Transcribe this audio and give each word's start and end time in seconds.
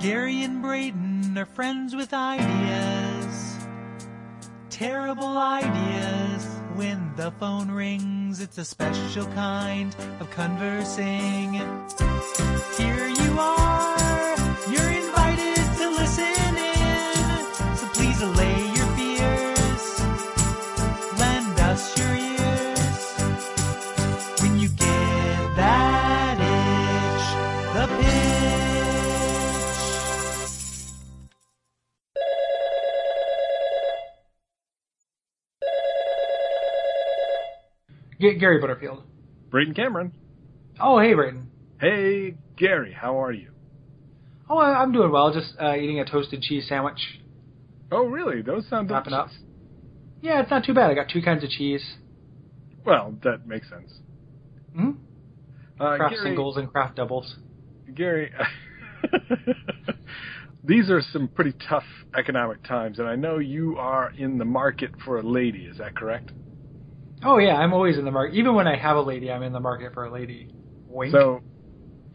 Gary 0.00 0.44
and 0.44 0.62
Braden 0.62 1.36
are 1.36 1.44
friends 1.44 1.96
with 1.96 2.14
ideas. 2.14 3.56
Terrible 4.70 5.36
ideas. 5.36 6.46
When 6.74 7.12
the 7.16 7.32
phone 7.32 7.68
rings, 7.68 8.40
it's 8.40 8.58
a 8.58 8.64
special 8.64 9.26
kind 9.26 9.92
of 10.20 10.30
conversing. 10.30 11.54
Here 12.76 13.08
you 13.08 13.40
are, 13.40 14.07
G- 38.20 38.34
Gary 38.38 38.60
Butterfield. 38.60 39.02
Braden 39.50 39.74
Cameron. 39.74 40.12
Oh, 40.80 40.98
hey, 40.98 41.14
Braden. 41.14 41.50
Hey, 41.80 42.34
Gary, 42.56 42.92
how 42.92 43.22
are 43.22 43.32
you? 43.32 43.50
Oh, 44.48 44.58
I- 44.58 44.80
I'm 44.82 44.92
doing 44.92 45.10
well. 45.10 45.32
Just 45.32 45.54
uh, 45.60 45.74
eating 45.74 46.00
a 46.00 46.04
toasted 46.04 46.42
cheese 46.42 46.66
sandwich. 46.68 47.20
Oh, 47.90 48.04
really? 48.06 48.42
Those 48.42 48.66
sound 48.68 48.90
Wrapping 48.90 49.12
up. 49.12 49.28
Yeah, 50.20 50.40
it's 50.42 50.50
not 50.50 50.64
too 50.64 50.74
bad. 50.74 50.90
I 50.90 50.94
got 50.94 51.08
two 51.08 51.22
kinds 51.22 51.44
of 51.44 51.50
cheese. 51.50 51.82
Well, 52.84 53.14
that 53.22 53.46
makes 53.46 53.68
sense. 53.68 53.90
Hmm? 54.74 54.90
Uh, 55.80 55.96
Kraft 55.96 56.14
Gary, 56.16 56.24
singles 56.30 56.56
and 56.56 56.70
Kraft 56.70 56.96
doubles. 56.96 57.36
Gary, 57.94 58.32
these 60.64 60.90
are 60.90 61.00
some 61.12 61.28
pretty 61.28 61.52
tough 61.68 61.84
economic 62.16 62.62
times, 62.64 62.98
and 62.98 63.08
I 63.08 63.14
know 63.16 63.38
you 63.38 63.76
are 63.78 64.10
in 64.16 64.38
the 64.38 64.44
market 64.44 64.90
for 65.04 65.18
a 65.18 65.22
lady. 65.22 65.64
Is 65.66 65.78
that 65.78 65.94
correct? 65.96 66.32
Oh 67.24 67.38
yeah, 67.38 67.56
I'm 67.56 67.72
always 67.72 67.98
in 67.98 68.04
the 68.04 68.10
market. 68.10 68.36
Even 68.36 68.54
when 68.54 68.66
I 68.66 68.76
have 68.76 68.96
a 68.96 69.00
lady, 69.00 69.30
I'm 69.30 69.42
in 69.42 69.52
the 69.52 69.60
market 69.60 69.94
for 69.94 70.04
a 70.04 70.12
lady. 70.12 70.48
Wink. 70.88 71.12
So, 71.12 71.42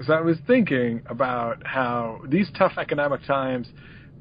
so 0.05 0.13
I 0.13 0.21
was 0.21 0.37
thinking 0.47 1.01
about 1.07 1.65
how 1.65 2.21
these 2.27 2.49
tough 2.57 2.73
economic 2.77 3.25
times 3.25 3.67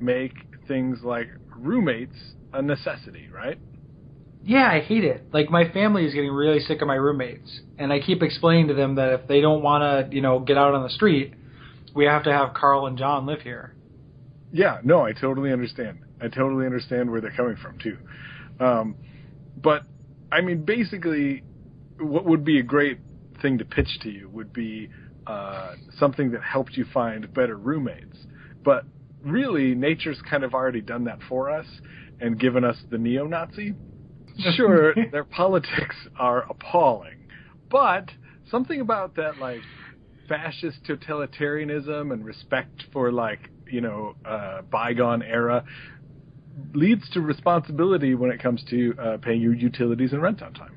make 0.01 0.33
things 0.67 0.99
like 1.03 1.29
roommates 1.57 2.17
a 2.53 2.63
necessity, 2.63 3.29
right? 3.33 3.59
yeah, 4.45 4.69
I 4.71 4.81
hate 4.81 5.05
it. 5.05 5.27
Like 5.33 5.51
my 5.51 5.71
family 5.71 6.05
is 6.05 6.15
getting 6.15 6.33
really 6.33 6.61
sick 6.61 6.83
of 6.83 6.89
my 6.89 6.97
roommates, 6.97 7.61
and 7.79 7.93
I 7.93 8.01
keep 8.01 8.23
explaining 8.23 8.69
to 8.69 8.75
them 8.75 8.97
that 8.97 9.13
if 9.13 9.29
they 9.29 9.41
don't 9.41 9.63
want 9.63 10.11
to, 10.11 10.15
you 10.15 10.21
know, 10.21 10.41
get 10.41 10.59
out 10.59 10.75
on 10.75 10.83
the 10.83 10.91
street, 10.91 11.35
we 11.95 12.07
have 12.07 12.25
to 12.25 12.33
have 12.33 12.55
Carl 12.55 12.87
and 12.87 12.99
John 12.99 13.27
live 13.27 13.41
here. 13.43 13.75
Yeah, 14.53 14.81
no, 14.83 15.05
I 15.05 15.13
totally 15.13 15.53
understand. 15.53 16.01
I 16.21 16.29
totally 16.29 16.67
understand 16.67 17.11
where 17.11 17.21
they're 17.21 17.33
coming 17.33 17.57
from 17.57 17.79
too. 17.79 17.99
Um, 18.61 18.97
but 19.57 19.85
I 20.33 20.41
mean, 20.41 20.65
basically, 20.65 21.45
what 22.01 22.25
would 22.25 22.45
be 22.45 22.59
a 22.59 22.63
great 22.63 22.99
thing 23.43 23.59
to 23.59 23.65
pitch 23.65 23.99
to 24.03 24.11
you 24.11 24.29
would 24.31 24.53
be 24.53 24.89
uh, 25.27 25.75
something 25.99 26.31
that 26.33 26.43
helped 26.43 26.77
you 26.77 26.87
find 26.93 27.33
better 27.35 27.57
roommates. 27.57 28.17
But 28.65 28.85
really, 29.23 29.75
nature's 29.75 30.21
kind 30.29 30.43
of 30.43 30.55
already 30.55 30.81
done 30.81 31.05
that 31.05 31.19
for 31.29 31.51
us 31.51 31.67
and 32.21 32.41
given 32.41 32.65
us 32.65 32.77
the 32.91 32.99
neo-Nazi. 32.99 33.75
Sure, 34.57 34.95
their 35.13 35.25
politics 35.25 35.95
are 36.19 36.51
appalling, 36.51 37.29
but 37.71 38.09
something 38.51 38.81
about 38.81 39.15
that, 39.17 39.37
like 39.37 39.61
fascist 40.27 40.79
totalitarianism 40.89 42.15
and 42.15 42.25
respect 42.25 42.85
for 42.95 43.13
like 43.13 43.51
you 43.71 43.83
know 43.83 44.15
uh, 44.25 44.63
bygone 44.63 45.23
era 45.23 45.63
leads 46.75 47.09
to 47.11 47.21
responsibility 47.21 48.15
when 48.15 48.31
it 48.31 48.43
comes 48.43 48.63
to 48.71 48.95
uh, 48.99 49.17
paying 49.19 49.41
your 49.41 49.55
utilities 49.55 50.13
and 50.13 50.23
rent 50.23 50.43
on 50.43 50.53
time. 50.55 50.77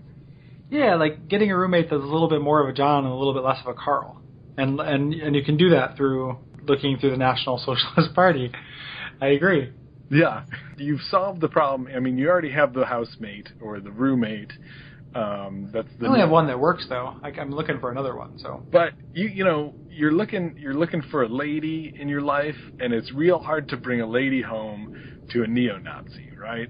Yeah, 0.70 0.96
like 0.96 1.28
getting 1.28 1.52
a 1.52 1.58
roommate 1.58 1.90
that's 1.90 2.02
a 2.02 2.06
little 2.06 2.30
bit 2.30 2.42
more 2.42 2.62
of 2.62 2.70
a 2.70 2.74
John 2.74 3.04
and 3.04 3.14
a 3.14 3.16
little 3.16 3.34
bit 3.34 3.44
less 3.44 3.60
of 3.62 3.68
a 3.68 3.74
Carl, 3.74 4.22
and 4.58 4.80
and 4.80 5.14
and 5.14 5.36
you 5.36 5.44
can 5.44 5.58
do 5.58 5.70
that 5.72 5.96
through 5.96 6.38
looking 6.68 6.98
through 6.98 7.12
the 7.12 7.18
National 7.18 7.58
Socialist 7.66 8.14
Party. 8.16 8.52
I 9.22 9.28
agree. 9.28 9.72
Yeah, 10.10 10.44
you've 10.78 11.02
solved 11.10 11.42
the 11.42 11.48
problem. 11.48 11.90
I 11.96 12.00
mean, 12.00 12.18
you 12.18 12.30
already 12.30 12.52
have 12.52 12.74
the 12.74 12.86
housemate 12.86 13.50
or 13.62 13.80
the 13.80 13.92
roommate. 13.92 14.52
Um, 15.16 15.70
that's 15.74 15.88
the 16.00 16.06
I 16.06 16.10
only 16.10 16.20
have 16.20 16.30
one 16.30 16.48
that 16.48 16.60
works 16.60 16.86
though. 16.90 17.16
I, 17.24 17.30
I'm 17.30 17.52
looking 17.52 17.80
for 17.80 17.90
another 17.90 18.16
one. 18.16 18.38
So 18.38 18.64
But 18.72 18.94
you 19.14 19.30
you 19.30 19.44
know 19.44 19.74
you're 19.90 20.12
looking 20.12 20.58
you're 20.60 20.74
looking 20.74 21.02
for 21.10 21.24
a 21.24 21.30
lady 21.30 21.96
in 21.98 22.10
your 22.10 22.22
life, 22.22 22.58
and 22.80 22.94
it's 22.94 23.12
real 23.14 23.40
hard 23.40 23.70
to 23.70 23.78
bring 23.78 24.02
a 24.02 24.08
lady 24.08 24.42
home 24.42 25.15
to 25.32 25.44
a 25.44 25.48
neo-Nazi, 25.48 26.32
right? 26.40 26.70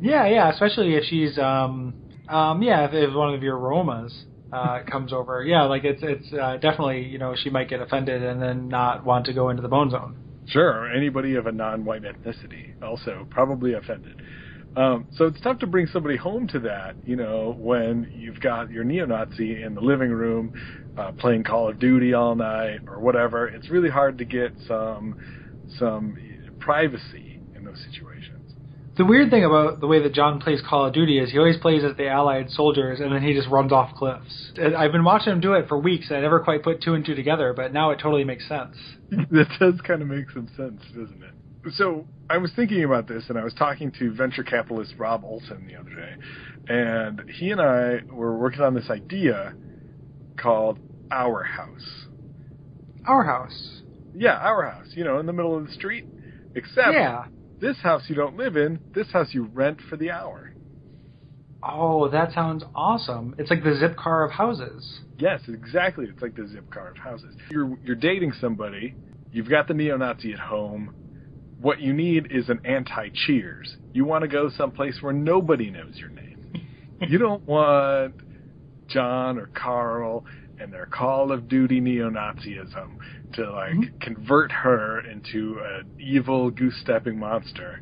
yeah, 0.00 0.26
yeah, 0.26 0.50
especially 0.50 0.94
if 0.94 1.04
she's 1.04 1.38
um 1.38 1.94
um 2.28 2.62
yeah 2.62 2.86
if, 2.86 2.92
if 2.92 3.14
one 3.14 3.34
of 3.34 3.42
your 3.42 3.56
Romas 3.56 4.12
uh 4.52 4.80
comes 4.90 5.12
over. 5.12 5.44
Yeah, 5.44 5.64
like 5.64 5.84
it's 5.84 6.02
it's 6.02 6.32
uh, 6.32 6.54
definitely 6.56 7.04
you 7.04 7.18
know 7.18 7.34
she 7.36 7.50
might 7.50 7.68
get 7.68 7.80
offended 7.80 8.22
and 8.22 8.40
then 8.40 8.68
not 8.68 9.04
want 9.04 9.26
to 9.26 9.32
go 9.32 9.48
into 9.50 9.62
the 9.62 9.68
bone 9.68 9.90
zone. 9.90 10.16
Sure, 10.48 10.92
anybody 10.92 11.34
of 11.34 11.46
a 11.46 11.52
non-white 11.52 12.02
ethnicity 12.02 12.80
also 12.82 13.26
probably 13.30 13.74
offended. 13.74 14.22
Um, 14.76 15.06
so 15.16 15.24
it's 15.24 15.40
tough 15.40 15.58
to 15.60 15.66
bring 15.66 15.86
somebody 15.86 16.16
home 16.16 16.46
to 16.48 16.58
that, 16.60 16.96
you 17.06 17.16
know, 17.16 17.56
when 17.58 18.10
you've 18.14 18.38
got 18.40 18.70
your 18.70 18.84
neo-Nazi 18.84 19.62
in 19.62 19.74
the 19.74 19.80
living 19.80 20.10
room 20.10 20.52
uh, 20.98 21.12
playing 21.12 21.44
Call 21.44 21.70
of 21.70 21.78
Duty 21.78 22.12
all 22.12 22.34
night 22.34 22.80
or 22.86 23.00
whatever. 23.00 23.48
It's 23.48 23.70
really 23.70 23.88
hard 23.88 24.18
to 24.18 24.24
get 24.24 24.52
some 24.68 25.16
some 25.78 26.16
privacy 26.66 27.40
in 27.54 27.64
those 27.64 27.82
situations. 27.90 28.54
The 28.96 29.04
weird 29.04 29.30
thing 29.30 29.44
about 29.44 29.80
the 29.80 29.86
way 29.86 30.02
that 30.02 30.14
John 30.14 30.40
plays 30.40 30.60
Call 30.66 30.86
of 30.86 30.94
Duty 30.94 31.18
is 31.18 31.30
he 31.30 31.38
always 31.38 31.58
plays 31.58 31.84
as 31.84 31.96
the 31.96 32.08
Allied 32.08 32.50
soldiers 32.50 32.98
and 32.98 33.12
then 33.12 33.22
he 33.22 33.34
just 33.34 33.48
runs 33.48 33.70
off 33.70 33.94
cliffs. 33.94 34.52
And 34.56 34.74
I've 34.74 34.90
been 34.90 35.04
watching 35.04 35.32
him 35.32 35.40
do 35.40 35.52
it 35.52 35.68
for 35.68 35.78
weeks. 35.78 36.08
and 36.08 36.18
I 36.18 36.20
never 36.22 36.40
quite 36.40 36.62
put 36.62 36.82
two 36.82 36.94
and 36.94 37.04
two 37.04 37.14
together, 37.14 37.52
but 37.54 37.72
now 37.72 37.90
it 37.90 38.00
totally 38.00 38.24
makes 38.24 38.48
sense. 38.48 38.76
that 39.10 39.48
does 39.60 39.80
kind 39.86 40.02
of 40.02 40.08
make 40.08 40.30
some 40.30 40.48
sense, 40.56 40.82
doesn't 40.88 41.22
it? 41.22 41.72
So 41.74 42.06
I 42.30 42.38
was 42.38 42.52
thinking 42.54 42.84
about 42.84 43.08
this, 43.08 43.24
and 43.28 43.36
I 43.36 43.44
was 43.44 43.52
talking 43.54 43.90
to 43.98 44.12
venture 44.12 44.44
capitalist 44.44 44.94
Rob 44.98 45.24
Olsen 45.24 45.66
the 45.66 45.76
other 45.76 45.90
day, 45.90 46.14
and 46.68 47.28
he 47.28 47.50
and 47.50 47.60
I 47.60 48.00
were 48.08 48.38
working 48.38 48.60
on 48.60 48.74
this 48.74 48.88
idea 48.88 49.54
called 50.36 50.78
Our 51.10 51.42
House. 51.42 52.06
Our 53.04 53.24
house. 53.24 53.82
Yeah, 54.14 54.34
Our 54.34 54.70
House. 54.70 54.88
You 54.94 55.04
know, 55.04 55.18
in 55.18 55.26
the 55.26 55.32
middle 55.32 55.56
of 55.56 55.66
the 55.66 55.72
street. 55.72 56.06
Except 56.56 56.92
Yeah. 56.92 57.26
this 57.60 57.78
house 57.78 58.02
you 58.08 58.16
don't 58.16 58.36
live 58.36 58.56
in. 58.56 58.80
This 58.92 59.10
house 59.12 59.32
you 59.32 59.44
rent 59.44 59.80
for 59.88 59.96
the 59.96 60.10
hour. 60.10 60.52
Oh, 61.62 62.08
that 62.08 62.32
sounds 62.32 62.64
awesome. 62.74 63.34
It's 63.38 63.50
like 63.50 63.64
the 63.64 63.74
zip 63.74 63.96
car 63.96 64.24
of 64.24 64.30
houses. 64.32 65.00
Yes, 65.18 65.40
exactly. 65.48 66.06
It's 66.06 66.20
like 66.22 66.34
the 66.36 66.42
Zipcar 66.42 66.90
of 66.90 66.96
houses. 66.98 67.34
You're 67.50 67.76
you're 67.84 67.96
dating 67.96 68.32
somebody. 68.40 68.94
You've 69.32 69.48
got 69.48 69.66
the 69.66 69.74
neo-Nazi 69.74 70.32
at 70.32 70.38
home. 70.38 70.94
What 71.60 71.80
you 71.80 71.92
need 71.92 72.28
is 72.30 72.48
an 72.50 72.60
anti-Cheers. 72.64 73.76
You 73.92 74.04
want 74.04 74.22
to 74.22 74.28
go 74.28 74.50
someplace 74.50 74.98
where 75.00 75.12
nobody 75.14 75.70
knows 75.70 75.96
your 75.96 76.10
name. 76.10 76.52
you 77.08 77.18
don't 77.18 77.42
want 77.46 78.14
John 78.88 79.38
or 79.38 79.46
Carl 79.46 80.24
and 80.60 80.72
their 80.72 80.86
Call 80.86 81.32
of 81.32 81.48
Duty 81.48 81.80
neo-Nazism 81.80 82.96
to 83.34 83.50
like 83.50 83.74
Mhm. 83.74 84.00
convert 84.00 84.50
her 84.52 85.00
into 85.00 85.58
an 85.60 85.86
evil 85.98 86.50
goose-stepping 86.50 87.18
monster 87.18 87.80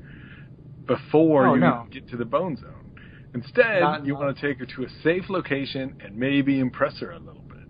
before 0.87 1.47
Oh, 1.47 1.55
you 1.55 1.61
no. 1.61 1.87
get 1.91 2.09
to 2.09 2.17
the 2.17 2.25
bone 2.25 2.57
zone. 2.57 2.71
Instead, 3.35 3.81
Not- 3.81 4.07
you 4.07 4.15
want 4.15 4.37
to 4.37 4.41
take 4.41 4.59
her 4.59 4.67
to 4.67 4.85
a 4.85 4.89
safe 5.03 5.29
location 5.29 5.95
and 6.05 6.17
maybe 6.17 6.61
impress 6.61 6.99
her 7.01 7.11
a 7.11 7.19
little 7.19 7.43
bit. 7.43 7.67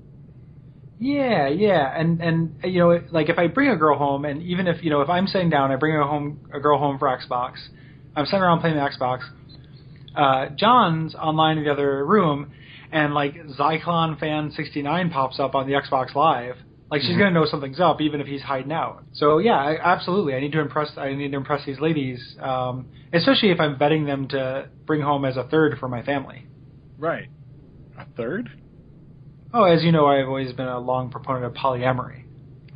Yeah, 0.98 1.48
yeah, 1.48 1.93
and 1.98 2.20
and 2.20 2.54
you 2.64 2.78
know, 2.81 3.00
like 3.10 3.28
if 3.28 3.38
I 3.38 3.47
bring 3.48 3.70
a 3.70 3.76
girl 3.76 3.97
home, 3.98 4.25
and 4.25 4.43
even 4.43 4.67
if 4.67 4.82
you 4.84 4.90
know, 4.90 5.00
if 5.00 5.08
I'm 5.08 5.26
sitting 5.26 5.50
down, 5.50 5.70
I 5.70 5.76
bring 5.76 5.96
a 5.96 6.06
home 6.06 6.38
a 6.52 6.61
girl 6.61 6.78
home 6.78 6.99
for 6.99 7.08
Xbox. 7.08 7.55
I'm 8.17 8.26
sitting 8.26 8.43
around 8.43 8.61
playing 8.61 8.76
the 8.76 8.82
Xbox. 8.82 9.23
Uh, 10.14 10.46
John's 10.55 11.14
online 11.17 11.58
in 11.58 11.64
the 11.64 11.73
other 11.73 12.06
room, 12.06 12.50
and 12.94 13.12
like 13.12 13.35
Zyklon 13.58 14.19
fan 14.19 14.50
69 14.52 15.11
pops 15.11 15.38
up 15.38 15.55
on 15.55 15.67
the 15.67 15.73
Xbox 15.75 16.14
Live. 16.14 16.56
Like 16.91 17.02
she's 17.02 17.17
Mhm. 17.17 17.19
gonna 17.19 17.31
know 17.32 17.44
something's 17.44 17.81
up, 17.81 18.00
even 18.00 18.20
if 18.20 18.26
he's 18.26 18.43
hiding 18.43 18.70
out. 18.73 19.02
So 19.12 19.38
yeah, 19.38 19.56
I, 19.58 19.79
absolutely, 19.82 20.35
I 20.35 20.41
need 20.41 20.52
to 20.52 20.61
impress. 20.61 20.96
I 20.96 21.12
need 21.14 21.32
to 21.32 21.37
impress 21.37 21.64
these 21.67 21.81
ladies, 21.81 22.37
um, 22.41 22.87
especially 23.12 23.50
if 23.50 23.58
I'm 23.61 23.76
vetting 23.76 24.06
them 24.06 24.29
to 24.29 24.69
bring 24.87 25.00
home 25.00 25.25
as 25.25 25.37
a 25.37 25.44
third 25.44 25.79
for 25.79 25.88
my 25.88 26.02
family. 26.02 26.46
Right. 26.99 27.29
A 27.99 28.05
third? 28.17 28.49
Oh, 29.52 29.64
as 29.64 29.82
you 29.85 29.93
know, 29.93 30.06
I've 30.06 30.29
always 30.29 30.52
been 30.52 30.69
a 30.69 30.79
long 30.79 31.11
proponent 31.11 31.44
of 31.47 31.55
polyamory. 31.55 32.25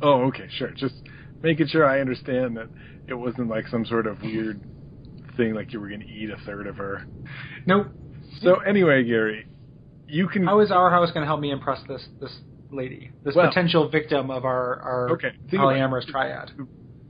Oh, 0.01 0.23
okay, 0.27 0.47
sure. 0.49 0.71
Just 0.71 0.95
making 1.41 1.67
sure 1.67 1.85
I 1.85 1.99
understand 2.01 2.57
that 2.57 2.67
it 3.07 3.13
wasn't 3.13 3.47
like 3.49 3.67
some 3.67 3.85
sort 3.85 4.05
of 4.07 4.21
weird 4.21 4.59
thing 5.37 5.53
like 5.53 5.71
you 5.71 5.79
were 5.79 5.87
going 5.87 6.01
to 6.01 6.07
eat 6.07 6.29
a 6.29 6.37
third 6.45 6.67
of 6.67 6.77
her. 6.77 7.05
Nope. 7.65 7.87
So 8.41 8.55
anyway, 8.59 9.03
Gary, 9.03 9.45
you 10.09 10.27
can 10.27 10.45
How 10.45 10.59
is 10.59 10.71
our 10.71 10.89
house 10.89 11.11
going 11.11 11.21
to 11.21 11.27
help 11.27 11.39
me 11.39 11.51
impress 11.51 11.81
this 11.87 12.05
this 12.19 12.35
lady, 12.71 13.11
this 13.23 13.35
Well- 13.35 13.47
potential 13.47 13.89
victim 13.89 14.29
of 14.31 14.45
our 14.45 14.79
our 14.81 15.09
Okay, 15.11 15.31
polyamorous 15.51 16.07
triad. 16.07 16.51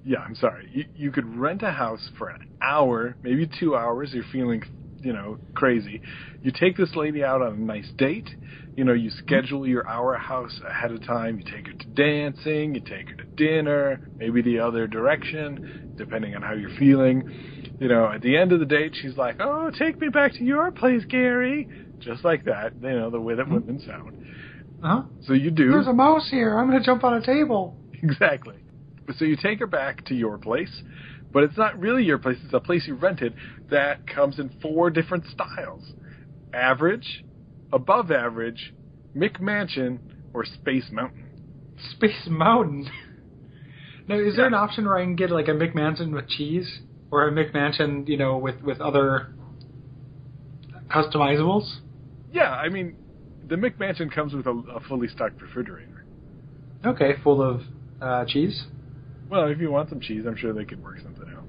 Yeah, 0.05 0.19
I'm 0.19 0.35
sorry. 0.35 0.69
You, 0.73 0.85
you 0.95 1.11
could 1.11 1.37
rent 1.37 1.61
a 1.61 1.71
house 1.71 2.09
for 2.17 2.29
an 2.29 2.47
hour, 2.61 3.15
maybe 3.21 3.49
two 3.59 3.75
hours. 3.75 4.11
You're 4.13 4.23
feeling, 4.31 4.63
you 5.01 5.11
know, 5.11 5.37
crazy. 5.55 6.01
You 6.41 6.51
take 6.51 6.77
this 6.77 6.95
lady 6.95 7.23
out 7.23 7.41
on 7.41 7.53
a 7.53 7.57
nice 7.57 7.89
date. 7.97 8.29
You 8.77 8.85
know, 8.85 8.93
you 8.93 9.09
mm-hmm. 9.09 9.25
schedule 9.25 9.67
your 9.67 9.87
hour 9.87 10.15
house 10.15 10.57
ahead 10.65 10.91
of 10.91 11.05
time. 11.05 11.37
You 11.39 11.43
take 11.43 11.67
her 11.67 11.73
to 11.73 11.85
dancing. 11.87 12.75
You 12.75 12.81
take 12.81 13.09
her 13.09 13.15
to 13.15 13.25
dinner, 13.35 14.09
maybe 14.15 14.41
the 14.41 14.59
other 14.59 14.87
direction, 14.87 15.93
depending 15.97 16.33
on 16.33 16.41
how 16.41 16.53
you're 16.53 16.75
feeling. 16.79 17.58
You 17.79 17.87
know, 17.87 18.11
at 18.11 18.21
the 18.21 18.35
end 18.35 18.51
of 18.51 18.59
the 18.59 18.65
date, 18.65 18.95
she's 19.01 19.15
like, 19.15 19.37
"Oh, 19.39 19.71
take 19.71 19.99
me 19.99 20.09
back 20.09 20.33
to 20.33 20.43
your 20.43 20.69
place, 20.71 21.03
Gary." 21.05 21.67
Just 21.99 22.25
like 22.25 22.45
that. 22.45 22.73
You 22.81 22.89
know, 22.89 23.09
the 23.09 23.21
way 23.21 23.35
that 23.35 23.49
women 23.49 23.81
sound. 23.85 24.25
Uh-huh. 24.83 25.03
So 25.25 25.33
you 25.33 25.51
do. 25.51 25.71
There's 25.71 25.87
a 25.87 25.93
mouse 25.93 26.29
here. 26.29 26.57
I'm 26.57 26.69
going 26.69 26.79
to 26.79 26.85
jump 26.85 27.03
on 27.03 27.13
a 27.15 27.25
table. 27.25 27.75
Exactly. 28.01 28.55
So 29.17 29.25
you 29.25 29.35
take 29.35 29.59
her 29.59 29.67
back 29.67 30.05
to 30.05 30.15
your 30.15 30.37
place, 30.37 30.71
but 31.33 31.43
it's 31.43 31.57
not 31.57 31.77
really 31.77 32.05
your 32.05 32.17
place. 32.17 32.37
It's 32.45 32.53
a 32.53 32.61
place 32.61 32.85
you 32.87 32.95
rented 32.95 33.33
that 33.69 34.07
comes 34.07 34.39
in 34.39 34.49
four 34.61 34.89
different 34.89 35.25
styles: 35.25 35.83
average, 36.53 37.25
above 37.73 38.09
average, 38.09 38.73
McMansion, 39.17 39.99
or 40.33 40.45
Space 40.45 40.85
Mountain. 40.93 41.75
Space 41.91 42.27
Mountain. 42.29 42.89
now, 44.07 44.17
is 44.17 44.37
there 44.37 44.47
an 44.47 44.53
option 44.53 44.85
where 44.85 44.97
I 44.97 45.03
can 45.03 45.17
get 45.17 45.29
like 45.29 45.49
a 45.49 45.51
McMansion 45.51 46.13
with 46.13 46.29
cheese, 46.29 46.79
or 47.11 47.27
a 47.27 47.31
McMansion, 47.31 48.07
you 48.07 48.17
know, 48.17 48.37
with 48.37 48.61
with 48.61 48.79
other 48.81 49.33
customizables? 50.89 51.77
Yeah, 52.31 52.51
I 52.51 52.69
mean, 52.69 52.95
the 53.47 53.55
McMansion 53.55 54.11
comes 54.13 54.33
with 54.33 54.45
a, 54.45 54.51
a 54.75 54.79
fully 54.87 55.07
stocked 55.07 55.41
refrigerator. 55.41 56.05
Okay, 56.85 57.13
full 57.23 57.41
of 57.41 57.61
uh, 58.01 58.25
cheese. 58.25 58.63
Well, 59.29 59.47
if 59.47 59.59
you 59.59 59.71
want 59.71 59.89
some 59.89 59.99
cheese, 59.99 60.23
I'm 60.27 60.37
sure 60.37 60.53
they 60.53 60.65
could 60.65 60.83
work 60.83 60.97
something 61.03 61.25
out. 61.35 61.43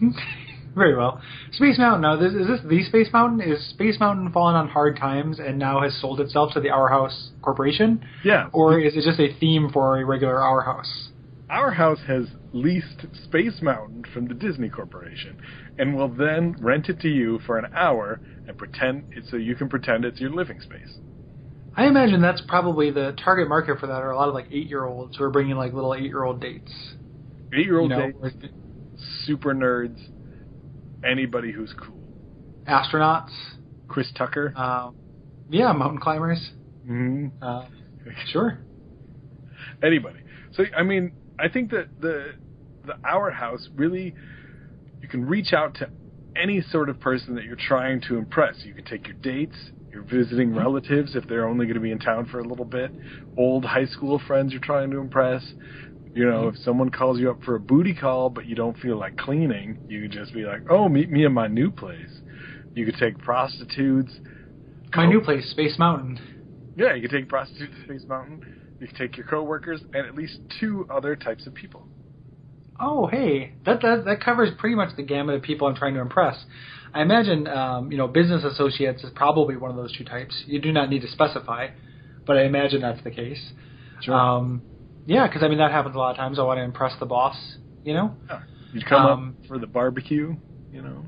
Very 0.74 0.96
well. 0.96 1.20
Space 1.52 1.78
Mountain. 1.78 2.02
Now, 2.02 2.16
this, 2.16 2.32
is 2.32 2.46
this 2.46 2.60
the 2.64 2.84
Space 2.84 3.08
Mountain? 3.12 3.40
Is 3.40 3.70
Space 3.70 3.98
Mountain 3.98 4.30
fallen 4.32 4.54
on 4.54 4.68
hard 4.68 4.96
times 4.96 5.40
and 5.40 5.58
now 5.58 5.82
has 5.82 5.98
sold 6.00 6.20
itself 6.20 6.52
to 6.54 6.60
the 6.60 6.70
Our 6.70 6.88
House 6.88 7.30
Corporation, 7.42 8.04
Yeah. 8.24 8.48
or 8.52 8.78
is 8.78 8.96
it 8.96 9.02
just 9.04 9.18
a 9.18 9.34
theme 9.40 9.70
for 9.72 10.00
a 10.00 10.04
regular 10.04 10.40
Our 10.40 10.62
House? 10.62 11.08
Our 11.50 11.72
house 11.72 11.98
has 12.06 12.26
leased 12.52 13.04
Space 13.24 13.60
Mountain 13.60 14.04
from 14.14 14.28
the 14.28 14.34
Disney 14.34 14.68
Corporation 14.68 15.36
and 15.78 15.96
will 15.96 16.08
then 16.08 16.54
rent 16.60 16.88
it 16.88 17.00
to 17.00 17.08
you 17.08 17.40
for 17.44 17.58
an 17.58 17.72
hour 17.74 18.20
and 18.46 18.56
pretend 18.56 19.12
so 19.28 19.36
you 19.36 19.56
can 19.56 19.68
pretend 19.68 20.04
it's 20.04 20.20
your 20.20 20.30
living 20.30 20.60
space. 20.60 20.98
I 21.76 21.86
imagine 21.86 22.20
that's 22.20 22.42
probably 22.46 22.90
the 22.92 23.16
target 23.24 23.48
market 23.48 23.80
for 23.80 23.88
that 23.88 23.94
are 24.02 24.10
a 24.10 24.16
lot 24.16 24.28
of 24.28 24.34
like 24.34 24.46
eight 24.52 24.68
year 24.68 24.84
olds 24.84 25.16
who 25.16 25.24
are 25.24 25.30
bringing 25.30 25.56
like 25.56 25.72
little 25.72 25.94
eight 25.94 26.04
year 26.04 26.22
old 26.22 26.40
dates. 26.40 26.70
Eight 27.52 27.64
year 27.66 27.74
You 27.74 27.80
old 27.80 27.90
know, 27.90 28.12
dates, 28.12 28.18
or 28.22 28.30
super 29.24 29.52
nerds, 29.52 29.98
anybody 31.04 31.50
who's 31.52 31.74
cool. 31.80 31.98
astronauts. 32.68 33.30
Chris 33.88 34.06
Tucker. 34.16 34.52
Um, 34.56 34.94
yeah, 35.48 35.72
mountain 35.72 35.98
climbers. 35.98 36.50
hmm 36.86 37.28
Uh, 37.42 37.64
sure. 38.32 38.58
Anybody. 39.82 40.20
So 40.52 40.64
I 40.76 40.82
mean, 40.82 41.12
I 41.40 41.48
think 41.48 41.70
that 41.70 42.00
the 42.00 42.34
the 42.86 42.94
Our 43.04 43.30
House 43.30 43.68
really 43.74 44.14
you 45.00 45.08
can 45.08 45.24
reach 45.24 45.52
out 45.52 45.74
to 45.76 45.88
any 46.36 46.60
sort 46.70 46.88
of 46.88 47.00
person 47.00 47.34
that 47.34 47.44
you're 47.44 47.56
trying 47.56 48.00
to 48.02 48.16
impress. 48.16 48.62
You 48.64 48.74
can 48.74 48.84
take 48.84 49.06
your 49.06 49.16
dates, 49.16 49.56
you're 49.90 50.02
visiting 50.02 50.50
mm-hmm. 50.50 50.58
relatives 50.58 51.16
if 51.16 51.26
they're 51.26 51.48
only 51.48 51.66
going 51.66 51.74
to 51.74 51.80
be 51.80 51.90
in 51.90 51.98
town 51.98 52.26
for 52.30 52.40
a 52.40 52.46
little 52.46 52.64
bit, 52.64 52.92
old 53.36 53.64
high 53.64 53.86
school 53.86 54.20
friends 54.26 54.52
you're 54.52 54.60
trying 54.60 54.90
to 54.90 54.98
impress. 54.98 55.42
You 56.14 56.26
know, 56.26 56.42
mm-hmm. 56.42 56.56
if 56.56 56.62
someone 56.64 56.90
calls 56.90 57.18
you 57.18 57.30
up 57.30 57.42
for 57.42 57.54
a 57.54 57.60
booty 57.60 57.94
call 57.94 58.30
but 58.30 58.46
you 58.46 58.54
don't 58.54 58.76
feel 58.78 58.96
like 58.96 59.16
cleaning, 59.16 59.78
you 59.88 60.02
could 60.02 60.12
just 60.12 60.34
be 60.34 60.44
like, 60.44 60.62
"Oh, 60.70 60.88
meet 60.88 61.10
me 61.10 61.24
in 61.24 61.32
my 61.32 61.46
new 61.46 61.70
place." 61.70 62.20
You 62.74 62.84
could 62.86 62.96
take 62.96 63.18
prostitutes. 63.18 64.12
My 64.94 65.06
new 65.06 65.20
place, 65.20 65.48
Space 65.50 65.78
Mountain. 65.78 66.20
Yeah, 66.76 66.94
you 66.94 67.02
could 67.02 67.10
take 67.10 67.28
prostitutes 67.28 67.74
to 67.74 67.84
Space 67.84 68.08
Mountain. 68.08 68.69
You 68.80 68.88
could 68.88 68.96
take 68.96 69.16
your 69.16 69.26
coworkers 69.26 69.80
and 69.92 70.06
at 70.06 70.14
least 70.14 70.38
two 70.58 70.86
other 70.90 71.14
types 71.14 71.46
of 71.46 71.54
people. 71.54 71.86
Oh, 72.80 73.06
hey, 73.06 73.52
that, 73.66 73.82
that 73.82 74.06
that 74.06 74.24
covers 74.24 74.48
pretty 74.58 74.74
much 74.74 74.96
the 74.96 75.02
gamut 75.02 75.34
of 75.36 75.42
people 75.42 75.68
I'm 75.68 75.74
trying 75.74 75.94
to 75.94 76.00
impress. 76.00 76.36
I 76.94 77.02
imagine, 77.02 77.46
um, 77.46 77.92
you 77.92 77.98
know, 77.98 78.08
business 78.08 78.42
associates 78.42 79.04
is 79.04 79.10
probably 79.14 79.56
one 79.56 79.70
of 79.70 79.76
those 79.76 79.94
two 79.96 80.04
types. 80.04 80.42
You 80.46 80.60
do 80.60 80.72
not 80.72 80.88
need 80.88 81.02
to 81.02 81.08
specify, 81.08 81.68
but 82.26 82.38
I 82.38 82.44
imagine 82.44 82.80
that's 82.80 83.02
the 83.04 83.10
case. 83.10 83.52
Um, 84.08 84.62
yeah, 85.06 85.26
because 85.26 85.42
I 85.42 85.48
mean 85.48 85.58
that 85.58 85.70
happens 85.72 85.94
a 85.94 85.98
lot 85.98 86.12
of 86.12 86.16
times. 86.16 86.38
I 86.38 86.42
want 86.42 86.58
to 86.58 86.64
impress 86.64 86.98
the 86.98 87.06
boss, 87.06 87.36
you 87.84 87.92
know. 87.92 88.16
Yeah. 88.28 88.40
You'd 88.72 88.86
come 88.86 89.06
Um, 89.06 89.36
up 89.42 89.46
for 89.46 89.58
the 89.58 89.66
barbecue, 89.66 90.36
you 90.72 90.82
know. 90.82 91.04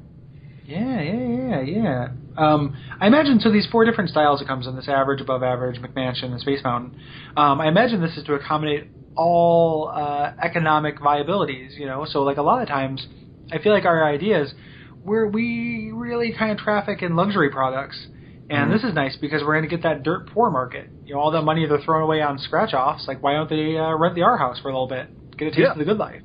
Yeah, 0.64 1.00
yeah, 1.00 1.28
yeah, 1.28 1.60
yeah. 1.60 2.08
Um, 2.36 2.76
I 3.00 3.06
imagine 3.06 3.40
so. 3.40 3.50
These 3.50 3.66
four 3.70 3.84
different 3.84 4.10
styles 4.10 4.40
it 4.40 4.46
comes 4.46 4.66
in: 4.66 4.76
this 4.76 4.88
average, 4.88 5.20
above 5.20 5.42
average, 5.42 5.80
McMansion, 5.80 6.24
and 6.32 6.40
Space 6.40 6.60
Mountain. 6.64 6.98
Um, 7.36 7.60
I 7.60 7.68
imagine 7.68 8.00
this 8.00 8.16
is 8.16 8.24
to 8.24 8.34
accommodate 8.34 8.88
all 9.16 9.90
uh, 9.94 10.32
economic 10.42 11.00
viabilities. 11.00 11.74
You 11.76 11.86
know, 11.86 12.04
so 12.08 12.22
like 12.22 12.36
a 12.38 12.42
lot 12.42 12.62
of 12.62 12.68
times, 12.68 13.06
I 13.50 13.58
feel 13.58 13.72
like 13.72 13.84
our 13.84 14.06
ideas, 14.06 14.54
where 15.02 15.26
we 15.26 15.90
really 15.92 16.32
kind 16.38 16.52
of 16.52 16.58
traffic 16.58 17.02
in 17.02 17.16
luxury 17.16 17.50
products, 17.50 18.06
and 18.48 18.70
Mhm. 18.70 18.72
this 18.74 18.84
is 18.84 18.94
nice 18.94 19.16
because 19.16 19.42
we're 19.42 19.54
going 19.58 19.68
to 19.68 19.76
get 19.76 19.82
that 19.82 20.04
dirt 20.04 20.28
poor 20.28 20.50
market. 20.50 20.88
You 21.04 21.14
know, 21.14 21.20
all 21.20 21.32
that 21.32 21.42
money 21.42 21.66
they're 21.66 21.78
throwing 21.80 22.04
away 22.04 22.22
on 22.22 22.38
scratch 22.38 22.72
offs. 22.72 23.06
Like, 23.08 23.22
why 23.22 23.34
don't 23.34 23.50
they 23.50 23.76
uh, 23.76 23.94
rent 23.96 24.14
the 24.14 24.22
Our 24.22 24.38
House 24.38 24.58
for 24.60 24.68
a 24.68 24.72
little 24.72 24.86
bit, 24.88 25.08
get 25.36 25.48
a 25.48 25.50
taste 25.50 25.60
Yeah. 25.60 25.72
of 25.72 25.78
the 25.78 25.84
good 25.84 25.98
life? 25.98 26.22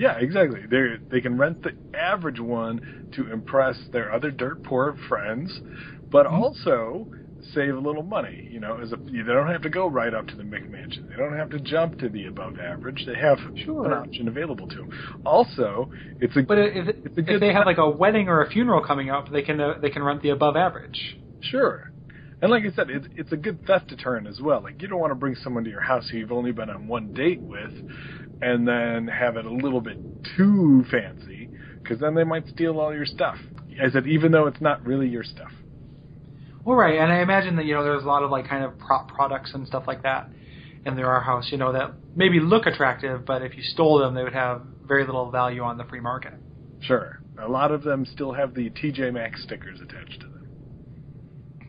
Yeah, 0.00 0.16
exactly. 0.18 0.60
They 0.70 0.96
they 1.10 1.20
can 1.20 1.36
rent 1.36 1.58
the 1.62 1.72
average 1.94 2.40
one 2.40 2.80
to 3.12 3.30
impress 3.30 3.76
their 3.92 4.10
other 4.10 4.30
dirt 4.30 4.62
poor 4.62 4.96
friends, 5.08 5.60
but 6.10 6.24
Mhm. 6.26 6.32
also 6.32 7.10
save 7.52 7.74
a 7.76 7.78
little 7.80 8.02
money. 8.02 8.46
You 8.50 8.60
know, 8.60 8.78
as 8.78 8.92
a 8.92 8.96
they 8.96 9.22
don't 9.22 9.48
have 9.48 9.60
to 9.62 9.68
go 9.68 9.86
right 9.88 10.14
up 10.14 10.26
to 10.28 10.38
the 10.38 10.42
McMansion. 10.42 11.06
They 11.10 11.16
don't 11.22 11.36
have 11.36 11.50
to 11.50 11.60
jump 11.60 11.98
to 11.98 12.08
the 12.08 12.24
above 12.26 12.54
average. 12.58 13.04
They 13.04 13.14
have 13.16 13.40
Sure. 13.56 13.84
an 13.84 13.92
option 13.92 14.26
available 14.28 14.68
to 14.68 14.78
them. 14.78 14.88
Also, 15.26 15.90
it's 16.18 16.34
a 16.34 16.42
But 16.44 16.58
if, 16.58 16.88
a 16.88 17.20
if 17.34 17.40
they 17.40 17.52
have 17.52 17.66
like 17.66 17.76
a 17.78 17.90
wedding 17.90 18.28
or 18.30 18.40
a 18.40 18.48
funeral 18.50 18.80
coming 18.82 19.10
up, 19.10 19.28
they 19.28 19.42
can 19.42 19.60
uh, 19.60 19.74
they 19.82 19.90
can 19.90 20.02
rent 20.02 20.22
the 20.22 20.30
above 20.30 20.56
average. 20.56 20.98
Sure. 21.40 21.89
And 22.42 22.50
like 22.50 22.62
I 22.64 22.74
said, 22.74 22.90
it's 22.90 23.06
it's 23.16 23.32
a 23.32 23.36
good 23.36 23.66
theft 23.66 23.88
deterrent 23.88 24.26
as 24.26 24.40
well. 24.40 24.62
Like 24.62 24.80
you 24.80 24.88
don't 24.88 25.00
want 25.00 25.10
to 25.10 25.16
bring 25.16 25.34
someone 25.36 25.64
to 25.64 25.70
your 25.70 25.80
house 25.80 26.08
who 26.08 26.18
you've 26.18 26.32
only 26.32 26.52
been 26.52 26.70
on 26.70 26.88
one 26.88 27.12
date 27.12 27.40
with, 27.40 27.72
and 28.40 28.66
then 28.66 29.08
have 29.08 29.36
it 29.36 29.44
a 29.44 29.52
little 29.52 29.80
bit 29.80 29.98
too 30.36 30.84
fancy, 30.90 31.50
because 31.82 32.00
then 32.00 32.14
they 32.14 32.24
might 32.24 32.48
steal 32.48 32.80
all 32.80 32.94
your 32.94 33.06
stuff. 33.06 33.36
I 33.82 33.90
said, 33.90 34.06
even 34.06 34.32
though 34.32 34.46
it's 34.46 34.60
not 34.60 34.84
really 34.86 35.08
your 35.08 35.24
stuff. 35.24 35.52
Well, 36.64 36.76
right, 36.76 36.98
and 36.98 37.12
I 37.12 37.20
imagine 37.20 37.56
that 37.56 37.64
you 37.66 37.74
know 37.74 37.84
there's 37.84 38.04
a 38.04 38.06
lot 38.06 38.22
of 38.22 38.30
like 38.30 38.48
kind 38.48 38.64
of 38.64 38.78
prop 38.78 39.08
products 39.08 39.52
and 39.54 39.66
stuff 39.66 39.84
like 39.86 40.02
that 40.02 40.28
in 40.84 40.96
their 40.96 41.06
Our 41.06 41.20
House, 41.20 41.48
you 41.50 41.58
know, 41.58 41.72
that 41.72 41.92
maybe 42.16 42.40
look 42.40 42.66
attractive, 42.66 43.24
but 43.26 43.42
if 43.42 43.56
you 43.56 43.62
stole 43.62 43.98
them, 43.98 44.14
they 44.14 44.22
would 44.22 44.32
have 44.32 44.62
very 44.86 45.04
little 45.04 45.30
value 45.30 45.62
on 45.62 45.76
the 45.76 45.84
free 45.84 46.00
market. 46.00 46.34
Sure. 46.80 47.20
A 47.38 47.48
lot 47.48 47.70
of 47.70 47.82
them 47.82 48.06
still 48.06 48.32
have 48.32 48.54
the 48.54 48.70
TJ 48.70 49.12
Maxx 49.12 49.42
stickers 49.42 49.80
attached 49.80 50.20
to 50.20 50.26
them. 50.26 50.39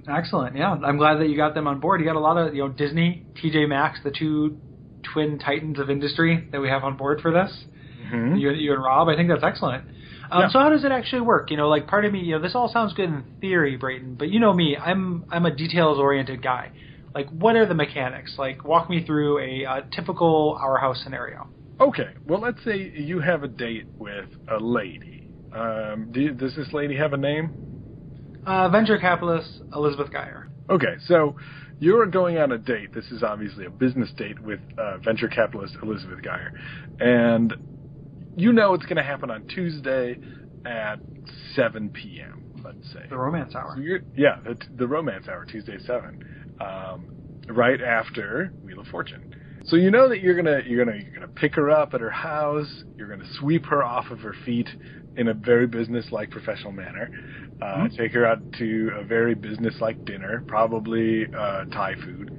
Excellent, 0.07 0.55
yeah. 0.55 0.71
I'm 0.71 0.97
glad 0.97 1.19
that 1.19 1.29
you 1.29 1.37
got 1.37 1.53
them 1.53 1.67
on 1.67 1.79
board. 1.79 2.01
You 2.01 2.07
got 2.07 2.15
a 2.15 2.19
lot 2.19 2.37
of 2.37 2.55
you 2.55 2.63
know 2.63 2.69
Disney, 2.69 3.25
TJ 3.41 3.67
Maxx, 3.69 3.99
the 4.03 4.11
two 4.11 4.59
twin 5.13 5.39
titans 5.39 5.79
of 5.79 5.89
industry 5.89 6.47
that 6.51 6.61
we 6.61 6.69
have 6.69 6.83
on 6.83 6.97
board 6.97 7.21
for 7.21 7.31
this. 7.31 7.51
Mm-hmm. 8.05 8.35
You, 8.35 8.51
you 8.51 8.73
and 8.73 8.83
Rob, 8.83 9.07
I 9.07 9.15
think 9.15 9.29
that's 9.29 9.43
excellent. 9.43 9.85
Um, 10.31 10.41
Yeah. 10.41 10.49
So 10.49 10.59
how 10.59 10.69
does 10.69 10.83
it 10.83 10.91
actually 10.91 11.21
work? 11.21 11.51
You 11.51 11.57
know, 11.57 11.69
like 11.69 11.87
part 11.87 12.05
of 12.05 12.13
me, 12.13 12.19
you 12.19 12.35
know, 12.35 12.41
this 12.41 12.55
all 12.55 12.71
sounds 12.71 12.93
good 12.93 13.05
in 13.05 13.23
theory, 13.41 13.77
Braden, 13.77 14.15
but 14.15 14.29
you 14.29 14.39
know 14.39 14.53
me, 14.53 14.77
I'm 14.77 15.25
I'm 15.29 15.45
a 15.45 15.55
details 15.55 15.99
oriented 15.99 16.41
guy. 16.41 16.71
Like, 17.13 17.29
what 17.29 17.55
are 17.57 17.65
the 17.65 17.73
mechanics? 17.73 18.35
Like, 18.37 18.63
walk 18.63 18.89
me 18.89 19.03
through 19.05 19.39
a, 19.39 19.65
uh 19.65 19.81
typical 19.91 20.57
our 20.61 20.77
house 20.77 21.01
scenario. 21.03 21.49
Okay. 21.79 22.13
Well, 22.25 22.39
let's 22.39 22.63
say 22.63 22.93
you 22.95 23.19
have 23.19 23.43
a 23.43 23.47
date 23.47 23.87
with 23.97 24.29
a 24.49 24.57
lady. 24.57 25.27
Um, 25.53 26.09
do 26.11 26.21
you, 26.21 26.31
does 26.31 26.55
this 26.55 26.71
lady 26.71 26.95
have 26.95 27.13
a 27.13 27.17
name? 27.17 27.70
Uh, 28.45 28.69
venture 28.69 28.97
capitalist 28.97 29.61
Elizabeth 29.73 30.11
Geyer. 30.11 30.49
Okay, 30.69 30.95
so 31.05 31.35
you're 31.79 32.05
going 32.07 32.37
on 32.37 32.51
a 32.51 32.57
date. 32.57 32.93
This 32.93 33.05
is 33.11 33.23
obviously 33.23 33.65
a 33.65 33.69
business 33.69 34.09
date 34.17 34.39
with 34.39 34.59
uh, 34.77 34.97
venture 34.97 35.27
capitalist 35.27 35.75
Elizabeth 35.81 36.23
Geyer, 36.23 36.53
and 36.99 37.53
you 38.35 38.51
know 38.51 38.73
it's 38.73 38.85
going 38.85 38.97
to 38.97 39.03
happen 39.03 39.29
on 39.29 39.47
Tuesday 39.47 40.17
at 40.65 40.95
7 41.55 41.89
p.m. 41.89 42.61
Let's 42.63 42.91
say. 42.93 43.05
The 43.09 43.17
romance 43.17 43.55
hour. 43.55 43.73
So 43.75 43.81
you're, 43.81 44.01
yeah, 44.15 44.37
the, 44.43 44.57
the 44.77 44.87
romance 44.87 45.27
hour, 45.27 45.45
Tuesday 45.45 45.77
seven, 45.85 46.55
um, 46.61 47.07
right 47.47 47.81
after 47.81 48.53
Wheel 48.63 48.79
of 48.79 48.87
Fortune. 48.87 49.35
So 49.65 49.75
you 49.75 49.91
know 49.91 50.09
that 50.09 50.21
you're 50.21 50.35
gonna 50.35 50.61
you're 50.65 50.83
gonna 50.83 50.97
you're 50.97 51.13
gonna 51.13 51.27
pick 51.27 51.55
her 51.55 51.69
up 51.69 51.93
at 51.93 52.01
her 52.01 52.09
house. 52.09 52.83
You're 52.97 53.07
gonna 53.07 53.29
sweep 53.39 53.65
her 53.67 53.83
off 53.83 54.09
of 54.09 54.19
her 54.19 54.33
feet 54.45 54.67
in 55.17 55.27
a 55.29 55.33
very 55.33 55.67
business-like, 55.67 56.29
professional 56.31 56.71
manner. 56.71 57.09
Uh, 57.61 57.83
Mhm. 57.83 57.95
Take 57.97 58.13
her 58.13 58.25
out 58.25 58.39
to 58.57 58.91
a 58.97 59.03
very 59.03 59.35
business-like 59.35 60.03
dinner, 60.05 60.43
probably 60.47 61.27
uh, 61.33 61.65
Thai 61.65 61.93
food, 62.03 62.31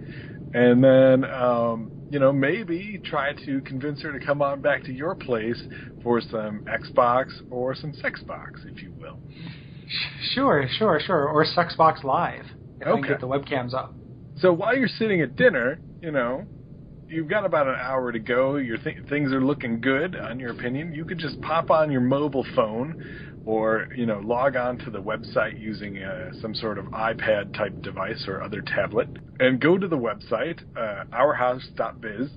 and 0.54 0.82
then 0.82 1.24
um, 1.30 1.90
you 2.10 2.18
know 2.18 2.32
maybe 2.32 3.00
try 3.04 3.32
to 3.44 3.60
convince 3.60 4.02
her 4.02 4.12
to 4.18 4.24
come 4.24 4.42
on 4.42 4.60
back 4.60 4.82
to 4.84 4.92
your 4.92 5.14
place 5.14 5.62
for 6.02 6.20
some 6.20 6.64
Xbox 6.66 7.26
or 7.50 7.74
some 7.74 7.92
Sexbox, 7.92 8.66
if 8.66 8.82
you 8.82 8.92
will. 8.98 9.20
Sure, 10.34 10.66
sure, 10.78 10.98
sure. 11.00 11.28
Or 11.28 11.44
Sexbox 11.44 12.02
Live 12.02 12.44
if 12.80 12.86
I 12.88 12.90
can 12.90 12.98
Okay. 13.00 13.08
get 13.08 13.20
the 13.20 13.28
webcams 13.28 13.74
up. 13.74 13.94
So 14.38 14.52
while 14.52 14.76
you're 14.76 14.88
sitting 14.88 15.20
at 15.20 15.36
dinner, 15.36 15.78
you 16.00 16.10
know, 16.10 16.44
you've 17.12 17.28
got 17.28 17.44
about 17.44 17.68
an 17.68 17.76
hour 17.78 18.10
to 18.10 18.18
go. 18.18 18.56
Your 18.56 18.78
th- 18.78 18.96
things 19.08 19.32
are 19.32 19.44
looking 19.44 19.80
good, 19.80 20.16
on 20.16 20.40
your 20.40 20.50
opinion. 20.50 20.94
You 20.94 21.04
could 21.04 21.18
just 21.18 21.40
pop 21.42 21.70
on 21.70 21.90
your 21.90 22.00
mobile 22.00 22.46
phone, 22.56 22.96
or 23.44 23.88
you 23.94 24.06
know, 24.06 24.18
log 24.20 24.56
on 24.56 24.78
to 24.78 24.90
the 24.90 25.00
website 25.00 25.60
using 25.60 25.98
uh, 26.02 26.32
some 26.40 26.54
sort 26.54 26.78
of 26.78 26.86
iPad 26.86 27.52
type 27.56 27.80
device 27.82 28.24
or 28.26 28.42
other 28.42 28.62
tablet, 28.62 29.08
and 29.38 29.60
go 29.60 29.76
to 29.76 29.86
the 29.86 29.96
website 29.96 30.60
uh, 30.76 31.04
ourhouse.biz, 31.12 32.30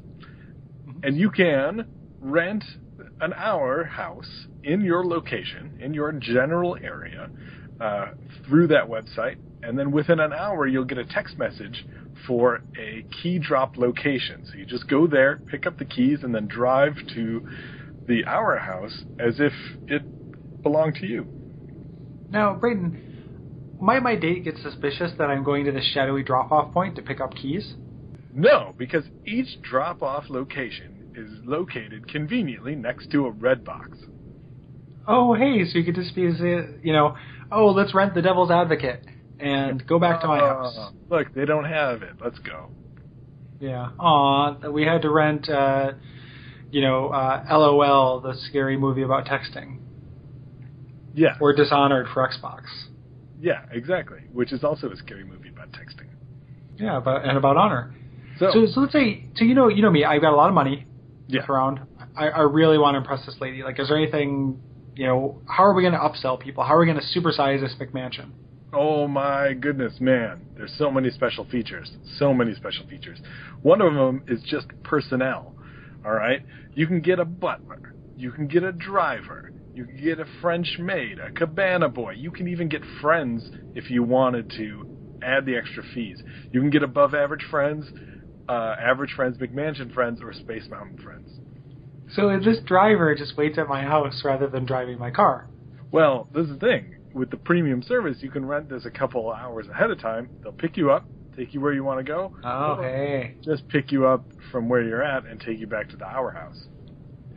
and 1.03 1.17
you 1.17 1.31
can 1.31 1.85
rent 2.19 2.63
an 3.21 3.33
hour 3.33 3.83
house 3.83 4.47
in 4.63 4.81
your 4.81 5.05
location, 5.05 5.79
in 5.81 5.93
your 5.93 6.11
general 6.11 6.77
area, 6.81 7.29
uh, 7.79 8.07
through 8.47 8.67
that 8.67 8.87
website, 8.87 9.37
and 9.65 9.77
then 9.77 9.91
within 9.91 10.19
an 10.19 10.31
hour 10.31 10.67
you'll 10.67 10.85
get 10.85 10.97
a 10.97 11.05
text 11.05 11.37
message 11.37 11.85
for 12.27 12.61
a 12.79 13.05
key 13.21 13.39
drop 13.39 13.77
location. 13.77 14.45
So 14.45 14.57
you 14.57 14.65
just 14.65 14.87
go 14.87 15.07
there, 15.07 15.37
pick 15.37 15.65
up 15.65 15.77
the 15.77 15.85
keys, 15.85 16.19
and 16.23 16.33
then 16.33 16.47
drive 16.47 16.95
to 17.15 17.47
the 18.07 18.25
hour 18.25 18.57
house 18.57 19.03
as 19.19 19.39
if 19.39 19.53
it 19.87 20.61
belonged 20.61 20.95
to 20.95 21.07
you. 21.07 21.27
Now, 22.29 22.53
Braden, 22.55 23.77
might 23.81 24.01
my 24.01 24.15
date 24.15 24.43
get 24.43 24.57
suspicious 24.57 25.11
that 25.17 25.25
I'm 25.25 25.43
going 25.43 25.65
to 25.65 25.71
this 25.71 25.89
shadowy 25.93 26.23
drop-off 26.23 26.73
point 26.73 26.95
to 26.95 27.01
pick 27.01 27.19
up 27.19 27.35
keys? 27.35 27.73
No, 28.33 28.73
because 28.77 29.05
each 29.25 29.61
drop 29.61 30.01
off 30.01 30.25
location 30.29 31.13
is 31.15 31.29
located 31.45 32.07
conveniently 32.07 32.75
next 32.75 33.11
to 33.11 33.27
a 33.27 33.31
Redbox. 33.31 34.05
Oh, 35.07 35.33
hey, 35.33 35.63
so 35.65 35.77
you 35.77 35.85
could 35.85 35.95
just 35.95 36.15
be, 36.15 36.21
you 36.21 36.93
know, 36.93 37.15
oh, 37.51 37.67
let's 37.67 37.93
rent 37.93 38.13
the 38.15 38.21
Devil's 38.21 38.51
Advocate 38.51 39.05
and 39.39 39.85
go 39.87 39.99
back 39.99 40.21
to 40.21 40.27
my 40.27 40.39
house. 40.39 40.75
Uh, 40.77 40.91
Look, 41.09 41.33
they 41.33 41.45
don't 41.45 41.65
have 41.65 42.01
it. 42.03 42.13
Let's 42.23 42.39
go. 42.39 42.69
Yeah. 43.59 43.89
Aw, 43.99 44.69
we 44.69 44.83
had 44.83 45.01
to 45.03 45.09
rent, 45.09 45.49
uh, 45.49 45.93
you 46.71 46.81
know, 46.81 47.07
uh, 47.09 47.45
LOL, 47.49 48.19
the 48.21 48.33
scary 48.49 48.77
movie 48.77 49.01
about 49.03 49.25
texting, 49.25 49.79
Yeah. 51.13 51.35
or 51.39 51.53
Dishonored 51.53 52.07
for 52.13 52.27
Xbox. 52.27 52.63
Yeah, 53.39 53.61
exactly. 53.71 54.19
Which 54.33 54.51
is 54.51 54.63
also 54.63 54.89
a 54.89 54.95
scary 54.97 55.23
movie 55.23 55.49
about 55.49 55.69
texting. 55.71 56.07
Yeah, 56.77 56.97
about, 56.97 57.25
and 57.25 57.37
about 57.37 57.57
honor. 57.57 57.93
So, 58.39 58.49
So, 58.51 58.65
so 58.65 58.79
let's 58.81 58.93
say, 58.93 59.25
so 59.35 59.45
you 59.45 59.53
know, 59.53 59.67
you 59.69 59.81
know 59.81 59.91
me, 59.91 60.03
I've 60.03 60.21
got 60.21 60.33
a 60.33 60.35
lot 60.35 60.49
of 60.49 60.55
money 60.55 60.85
yeah. 61.27 61.45
around. 61.47 61.79
I, 62.17 62.27
I 62.27 62.41
really 62.41 62.77
want 62.77 62.95
to 62.95 62.97
impress 62.99 63.25
this 63.25 63.35
lady. 63.39 63.63
Like, 63.63 63.79
is 63.79 63.87
there 63.87 63.97
anything, 63.97 64.61
you 64.95 65.05
know, 65.07 65.41
how 65.47 65.63
are 65.65 65.73
we 65.73 65.81
going 65.83 65.93
to 65.93 65.99
upsell 65.99 66.39
people? 66.39 66.63
How 66.63 66.75
are 66.75 66.79
we 66.79 66.85
going 66.85 66.99
to 66.99 67.19
supersize 67.19 67.61
this 67.61 67.75
McMansion? 67.79 68.31
Oh 68.77 69.07
my 69.07 69.53
goodness, 69.53 69.93
man. 70.01 70.47
There's 70.57 70.75
so 70.77 70.91
many 70.91 71.09
special 71.09 71.45
features. 71.45 71.89
So 72.19 72.33
many 72.33 72.53
special 72.55 72.85
features. 72.87 73.19
One 73.61 73.79
of 73.79 73.93
them 73.93 74.23
is 74.27 74.41
just 74.43 74.67
personnel. 74.83 75.55
All 76.05 76.11
right? 76.11 76.45
You 76.73 76.85
can 76.85 76.99
get 76.99 77.17
a 77.17 77.25
butler. 77.25 77.93
You 78.17 78.31
can 78.31 78.47
get 78.47 78.63
a 78.63 78.73
driver. 78.73 79.53
You 79.73 79.85
can 79.85 80.03
get 80.03 80.19
a 80.19 80.25
French 80.41 80.77
maid, 80.77 81.19
a 81.19 81.31
cabana 81.31 81.87
boy. 81.87 82.15
You 82.17 82.31
can 82.31 82.49
even 82.49 82.67
get 82.67 82.81
friends 83.01 83.49
if 83.75 83.89
you 83.89 84.03
wanted 84.03 84.49
to 84.57 84.85
add 85.23 85.45
the 85.45 85.55
extra 85.55 85.83
fees. 85.93 86.21
You 86.51 86.59
can 86.59 86.69
get 86.69 86.83
above 86.83 87.13
average 87.13 87.45
friends, 87.49 87.85
uh, 88.49 88.75
average 88.77 89.13
friends, 89.15 89.37
McMansion 89.37 89.93
friends, 89.93 90.21
or 90.21 90.33
Space 90.33 90.67
Mountain 90.69 90.97
friends. 90.97 91.29
So 92.13 92.37
this 92.39 92.59
driver 92.65 93.15
just 93.15 93.37
waits 93.37 93.57
at 93.57 93.69
my 93.69 93.83
house 93.83 94.21
rather 94.25 94.47
than 94.47 94.65
driving 94.65 94.99
my 94.99 95.11
car. 95.11 95.47
Well, 95.91 96.27
this 96.33 96.47
is 96.47 96.59
the 96.59 96.59
thing. 96.59 96.95
With 97.15 97.31
the 97.31 97.37
premium 97.37 97.81
service, 97.81 98.17
you 98.19 98.29
can 98.29 98.45
rent 98.45 98.69
this 98.69 98.85
a 98.85 98.91
couple 98.91 99.31
of 99.31 99.39
hours 99.39 99.67
ahead 99.69 99.89
of 99.89 99.99
time. 100.01 100.29
They'll 100.43 100.51
pick 100.51 100.75
you 100.75 100.91
up, 100.91 101.05
take 101.37 101.53
you 101.53 101.61
where 101.61 101.71
you 101.71 101.81
want 101.81 101.99
to 101.99 102.03
go. 102.03 102.35
Oh, 102.43 102.81
hey. 102.81 103.35
Just 103.41 103.67
pick 103.69 103.89
you 103.93 104.05
up 104.05 104.25
from 104.51 104.67
where 104.67 104.81
you're 104.83 105.01
at 105.01 105.25
and 105.25 105.39
take 105.39 105.57
you 105.57 105.65
back 105.65 105.89
to 105.91 105.95
the 105.95 106.05
hour 106.05 106.31
house. 106.31 106.67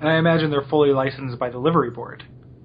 And 0.00 0.08
I 0.08 0.18
imagine 0.18 0.50
they're 0.50 0.66
fully 0.68 0.90
licensed 0.90 1.38
by 1.38 1.50
the 1.50 1.58
livery 1.58 1.90
board. 1.90 2.24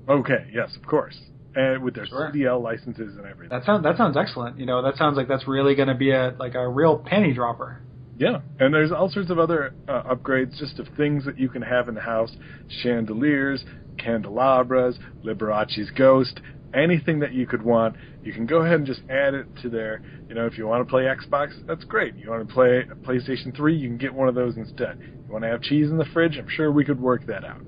Okay, 0.10 0.48
yes, 0.52 0.76
of 0.76 0.88
course. 0.88 1.16
And 1.56 1.84
with 1.84 1.94
their 1.94 2.08
Sure. 2.08 2.32
CDL 2.34 2.60
licenses 2.64 3.16
and 3.16 3.28
everything. 3.28 3.50
That 3.56 3.64
sounds 3.64 3.84
that 3.84 3.96
sounds 3.96 4.18
excellent. 4.18 4.58
You 4.58 4.66
know, 4.66 4.82
that 4.82 4.98
sounds 4.98 5.16
like 5.16 5.28
that's 5.28 5.48
really 5.48 5.76
going 5.76 5.90
to 5.90 5.94
be 5.94 6.10
a 6.10 6.36
like 6.40 6.56
a 6.56 6.68
real 6.68 6.98
penny 6.98 7.32
dropper. 7.32 7.80
Yeah, 8.18 8.42
and 8.60 8.74
there's 8.74 8.92
all 8.92 9.10
sorts 9.10 9.30
of 9.30 9.38
other 9.38 9.76
uh, 9.88 10.16
upgrades 10.16 10.58
just 10.58 10.80
of 10.80 10.88
things 10.98 11.26
that 11.26 11.38
you 11.40 11.50
can 11.50 11.62
have 11.62 11.88
in 11.90 11.94
the 11.96 12.02
house 12.02 12.36
chandeliers, 12.82 13.64
candelabras, 13.98 14.98
Liberace's 15.24 15.90
ghost, 15.92 16.40
anything 16.74 17.20
that 17.20 17.34
you 17.34 17.46
could 17.46 17.62
want. 17.62 17.96
You 18.24 18.34
can 18.34 18.46
go 18.46 18.58
ahead 18.62 18.76
and 18.76 18.86
just 18.86 19.02
add 19.10 19.34
it 19.34 19.46
to 19.62 19.70
there. 19.70 20.02
You 20.28 20.36
know, 20.36 20.46
if 20.46 20.58
you 20.58 20.68
want 20.68 20.86
to 20.86 20.90
play 20.90 21.04
Xbox, 21.04 21.52
that's 21.68 21.84
great. 21.84 22.16
You 22.16 22.30
want 22.30 22.48
to 22.48 22.54
play 22.54 22.80
a 22.90 22.96
PlayStation 22.96 23.56
3, 23.56 23.76
you 23.76 23.88
can 23.90 23.98
get 23.98 24.14
one 24.14 24.28
of 24.28 24.36
those 24.36 24.58
instead. 24.58 25.00
You 25.00 25.32
want 25.32 25.44
to 25.44 25.50
have 25.50 25.62
cheese 25.62 25.90
in 25.90 25.98
the 25.98 26.06
fridge, 26.06 26.38
I'm 26.38 26.50
sure 26.50 26.72
we 26.72 26.86
could 26.86 27.00
work 27.00 27.26
that 27.28 27.44
out. 27.44 27.62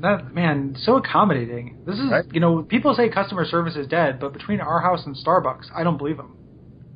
That 0.00 0.34
man, 0.34 0.74
so 0.78 0.96
accommodating. 0.96 1.78
This 1.86 1.98
is, 1.98 2.10
Right. 2.10 2.24
you 2.32 2.40
know, 2.40 2.62
people 2.62 2.94
say 2.94 3.08
customer 3.08 3.44
service 3.44 3.76
is 3.76 3.86
dead, 3.86 4.18
but 4.20 4.32
between 4.32 4.60
our 4.60 4.80
house 4.80 5.06
and 5.06 5.14
Starbucks, 5.16 5.70
I 5.74 5.84
don't 5.84 5.96
believe 5.98 6.16
them. 6.16 6.36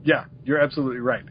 Yeah, 0.04 0.24
you're 0.44 0.58
absolutely 0.58 1.00
right. 1.00 1.22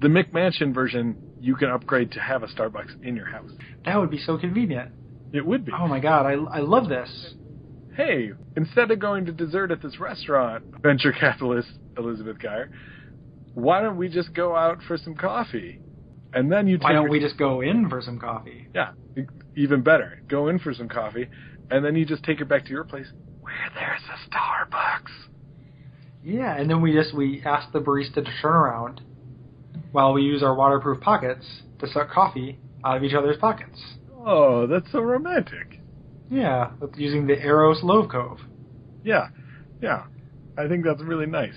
The 0.00 0.08
McMansion 0.08 0.74
version, 0.74 1.16
you 1.40 1.54
can 1.56 1.68
upgrade 1.70 2.10
to 2.12 2.20
have 2.20 2.42
a 2.42 2.46
Starbucks 2.46 3.02
in 3.04 3.14
your 3.16 3.26
house. 3.26 3.50
That 3.84 3.98
would 4.00 4.10
be 4.10 4.18
so 4.18 4.38
convenient. 4.38 4.90
It 5.32 5.44
would 5.46 5.64
be. 5.64 5.72
Oh 5.72 5.86
my 5.86 6.00
god, 6.00 6.26
I 6.26 6.32
I 6.32 6.60
love 6.60 6.88
this. 6.88 7.34
Hey, 7.96 8.30
instead 8.56 8.90
of 8.90 8.98
going 8.98 9.26
to 9.26 9.32
dessert 9.32 9.70
at 9.70 9.82
this 9.82 9.98
restaurant, 9.98 10.64
venture 10.82 11.12
capitalist 11.12 11.68
Elizabeth 11.96 12.38
Geyer, 12.38 12.70
why 13.54 13.82
don't 13.82 13.96
we 13.96 14.08
just 14.08 14.32
go 14.34 14.56
out 14.56 14.78
for 14.86 14.96
some 14.96 15.14
coffee? 15.14 15.80
And 16.34 16.50
then 16.50 16.66
you 16.66 16.78
take 16.78 16.84
Why 16.84 16.92
don't 16.94 17.10
we 17.10 17.20
just 17.20 17.36
go 17.36 17.60
in 17.60 17.90
for 17.90 18.00
some 18.00 18.18
coffee? 18.18 18.68
yeah, 18.74 18.92
even 19.54 19.82
better. 19.82 20.22
Go 20.28 20.48
in 20.48 20.58
for 20.58 20.72
some 20.72 20.88
coffee, 20.88 21.28
and 21.70 21.84
then 21.84 21.94
you 21.94 22.06
just 22.06 22.24
take 22.24 22.38
her 22.38 22.46
back 22.46 22.64
to 22.64 22.70
your 22.70 22.84
place 22.84 23.06
where 23.40 23.52
there's 23.74 24.00
a 24.08 24.30
Starbucks. 24.30 25.10
Yeah, 26.24 26.56
and 26.56 26.70
then 26.70 26.80
we 26.80 26.92
just 26.94 27.14
we 27.14 27.42
ask 27.44 27.70
the 27.72 27.80
barista 27.80 28.24
to 28.24 28.30
turn 28.40 28.54
around 28.54 29.02
while 29.90 30.14
we 30.14 30.22
use 30.22 30.42
our 30.42 30.54
waterproof 30.54 31.00
pockets 31.02 31.44
to 31.80 31.88
suck 31.88 32.10
coffee 32.10 32.58
out 32.84 32.96
of 32.96 33.04
each 33.04 33.12
other's 33.14 33.36
pockets. 33.36 33.78
Oh, 34.24 34.66
that's 34.66 34.90
so 34.92 35.00
romantic. 35.00 35.80
Yeah, 36.32 36.70
using 36.96 37.26
the 37.26 37.38
Eros 37.38 37.80
Love 37.82 38.08
Cove. 38.10 38.38
Yeah, 39.04 39.28
yeah. 39.82 40.04
I 40.56 40.66
think 40.66 40.84
that's 40.84 41.02
really 41.02 41.26
nice. 41.26 41.52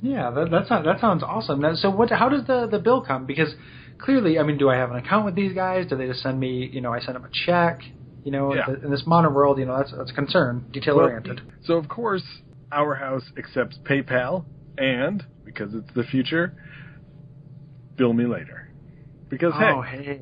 Yeah, 0.00 0.30
that 0.30 0.50
that 0.50 0.66
sounds 0.68 0.86
that 0.86 1.00
sounds 1.00 1.22
awesome. 1.22 1.60
That, 1.60 1.76
so 1.76 1.90
what? 1.90 2.10
How 2.10 2.28
does 2.30 2.46
the 2.46 2.66
the 2.70 2.78
bill 2.78 3.02
come? 3.02 3.26
Because 3.26 3.54
clearly, 3.98 4.38
I 4.38 4.42
mean, 4.42 4.56
do 4.56 4.70
I 4.70 4.76
have 4.76 4.90
an 4.90 4.96
account 4.96 5.26
with 5.26 5.34
these 5.34 5.52
guys? 5.52 5.86
Do 5.88 5.96
they 5.96 6.06
just 6.06 6.22
send 6.22 6.40
me? 6.40 6.70
You 6.72 6.80
know, 6.80 6.94
I 6.94 7.00
send 7.00 7.16
them 7.16 7.24
a 7.24 7.30
check. 7.46 7.80
You 8.24 8.32
know, 8.32 8.54
Yeah. 8.54 8.66
in 8.82 8.90
this 8.90 9.02
modern 9.06 9.34
world, 9.34 9.58
you 9.58 9.66
know, 9.66 9.76
that's 9.76 9.92
that's 9.96 10.10
a 10.10 10.14
concern. 10.14 10.64
Detail 10.72 10.96
oriented. 10.96 11.40
So 11.64 11.74
of 11.74 11.88
course, 11.88 12.24
our 12.72 12.94
house 12.94 13.24
accepts 13.36 13.78
PayPal, 13.84 14.44
and 14.78 15.24
because 15.44 15.74
it's 15.74 15.92
the 15.94 16.04
future, 16.04 16.54
bill 17.96 18.12
me 18.14 18.24
later. 18.26 18.70
Because 19.28 19.52
Oh, 19.54 19.82
hey, 19.82 20.02
hey, 20.04 20.20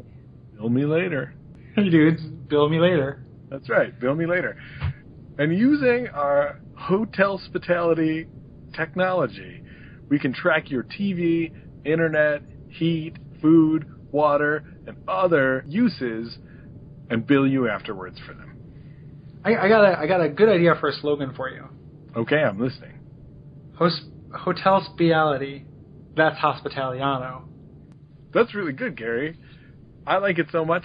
bill 0.57 0.69
me 0.69 0.85
later. 0.85 1.33
hey, 1.77 1.91
dudes, 1.91 2.23
bill 2.49 2.69
me 2.69 2.81
later. 2.81 3.21
That's 3.51 3.69
right, 3.69 3.99
bill 3.99 4.15
me 4.15 4.27
later. 4.27 4.57
And 5.39 5.57
using 5.57 6.09
our 6.09 6.61
hotel 6.77 7.39
hospitality 7.39 8.27
technology, 8.75 9.63
we 10.09 10.19
can 10.19 10.33
track 10.33 10.71
your 10.71 10.83
TV, 10.83 11.53
internet, 11.85 12.43
heat, 12.69 13.17
food, 13.41 13.87
water, 14.13 14.65
and 14.87 14.97
other 15.09 15.65
uses, 15.69 16.39
and 17.11 17.27
bill 17.27 17.47
you 17.47 17.69
afterwards 17.69 18.19
for 18.27 18.35
them. 18.35 18.57
I, 19.45 19.57
I 19.57 19.69
got 19.69 19.85
a 19.85 19.99
I 19.99 20.07
got 20.07 20.21
a 20.21 20.29
good 20.29 20.49
idea 20.49 20.75
for 20.81 20.89
a 20.89 20.93
slogan 20.93 21.33
for 21.35 21.49
you. 21.49 21.65
Okay, 22.17 22.43
I'm 22.43 22.59
listening. 22.59 22.99
Host, 23.79 24.01
hotel 24.35 24.87
spiality. 24.93 25.67
That's 26.17 26.37
hospitaliano. 26.39 27.45
That's 28.33 28.55
really 28.55 28.73
good, 28.73 28.97
Gary. 28.97 29.39
I 30.07 30.19
like 30.19 30.39
it 30.39 30.47
so 30.51 30.65
much, 30.65 30.85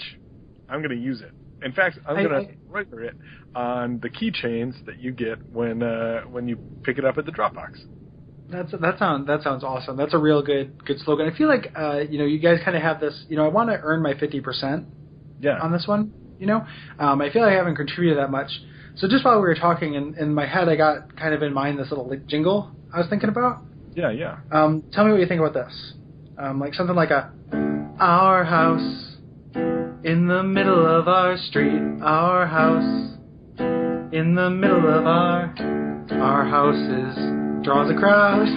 I'm 0.69 0.79
going 0.79 0.95
to 0.95 1.01
use 1.01 1.21
it. 1.21 1.31
In 1.63 1.71
fact, 1.73 1.99
I'm 2.07 2.17
I- 2.17 2.23
going 2.23 2.45
to 2.45 2.49
I- 2.49 2.53
embroider 2.53 3.03
it 3.03 3.15
on 3.55 3.99
the 4.01 4.09
keychains 4.09 4.83
that 4.85 4.99
you 4.99 5.11
get 5.11 5.37
when 5.51 5.83
uh, 5.83 6.21
when 6.21 6.47
you 6.47 6.57
pick 6.83 6.97
it 6.97 7.05
up 7.05 7.17
at 7.17 7.25
the 7.25 7.31
Dropbox. 7.31 7.79
That's 8.49 8.71
that 8.81 8.99
sounds 8.99 9.27
that 9.27 9.43
sounds 9.43 9.63
awesome. 9.63 9.95
That's 9.95 10.13
a 10.13 10.17
real 10.17 10.41
good 10.41 10.83
good 10.85 10.99
slogan. 10.99 11.29
I 11.31 11.37
feel 11.37 11.47
like 11.47 11.71
uh, 11.77 11.99
you 11.99 12.17
know 12.17 12.25
you 12.25 12.39
guys 12.39 12.59
kind 12.65 12.75
of 12.75 12.83
have 12.83 12.99
this. 12.99 13.25
You 13.29 13.37
know, 13.37 13.45
I 13.45 13.49
want 13.49 13.69
to 13.69 13.77
earn 13.81 14.01
my 14.01 14.13
fifty 14.19 14.41
percent 14.41 14.87
Yeah. 15.39 15.59
on 15.61 15.71
this 15.71 15.85
one. 15.87 16.13
You 16.39 16.47
know, 16.47 16.65
um, 16.99 17.21
I 17.21 17.29
feel 17.31 17.43
like 17.43 17.51
I 17.53 17.55
haven't 17.55 17.75
contributed 17.75 18.17
that 18.17 18.31
much. 18.31 18.49
So 18.95 19.07
just 19.07 19.23
while 19.23 19.35
we 19.35 19.41
were 19.43 19.55
talking, 19.55 19.93
in, 19.93 20.15
in 20.17 20.33
my 20.33 20.45
head, 20.45 20.67
I 20.67 20.75
got 20.75 21.15
kind 21.15 21.33
of 21.33 21.41
in 21.43 21.53
mind 21.53 21.79
this 21.79 21.89
little 21.91 22.09
like, 22.09 22.25
jingle 22.27 22.71
I 22.93 22.97
was 22.97 23.07
thinking 23.09 23.29
about. 23.29 23.61
yeah, 23.95 24.09
yeah. 24.11 24.39
Um, 24.51 24.83
tell 24.91 25.05
me 25.05 25.11
what 25.11 25.21
you 25.21 25.27
think 25.27 25.39
about 25.39 25.53
this. 25.53 25.93
Um, 26.37 26.59
like 26.59 26.73
something 26.73 26.95
like 26.95 27.11
a 27.11 27.31
our 27.99 28.43
house 28.43 29.10
in 30.03 30.27
the 30.27 30.43
middle 30.43 30.85
of 30.85 31.07
our 31.07 31.37
street. 31.37 31.81
Our 32.01 32.45
house 32.47 33.17
in 34.13 34.35
the 34.35 34.49
middle 34.49 34.87
of 34.87 35.05
our 35.05 35.53
our 36.11 36.45
houses 36.45 37.63
draws 37.63 37.89
a 37.91 37.95
crowd. 37.95 38.47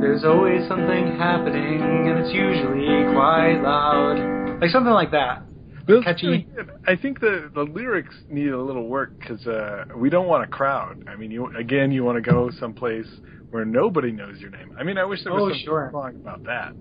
There's 0.00 0.24
always 0.24 0.66
something 0.66 1.16
happening, 1.18 1.82
and 2.08 2.18
it's 2.18 2.32
usually 2.32 3.12
quite 3.14 3.60
loud. 3.62 4.60
Like 4.60 4.70
something 4.70 4.92
like 4.92 5.10
that. 5.12 5.42
That's 5.86 6.04
Catchy. 6.04 6.26
really. 6.26 6.46
I 6.86 6.96
think 6.96 7.20
the 7.20 7.50
the 7.54 7.62
lyrics 7.62 8.14
need 8.28 8.48
a 8.48 8.60
little 8.62 8.86
work 8.88 9.18
because 9.18 9.46
uh, 9.46 9.84
we 9.96 10.08
don't 10.10 10.26
want 10.26 10.44
a 10.44 10.46
crowd. 10.46 11.04
I 11.08 11.16
mean, 11.16 11.30
you 11.30 11.54
again, 11.56 11.92
you 11.92 12.04
want 12.04 12.22
to 12.22 12.30
go 12.30 12.50
someplace 12.58 13.06
where 13.50 13.64
nobody 13.64 14.12
knows 14.12 14.38
your 14.38 14.50
name. 14.50 14.74
I 14.78 14.84
mean, 14.84 14.96
I 14.98 15.04
wish 15.04 15.22
there 15.24 15.32
was 15.32 15.42
Oh, 15.44 15.48
some 15.50 15.58
sure. 15.64 15.88
song 15.92 16.16
about 16.16 16.44
that. 16.44 16.72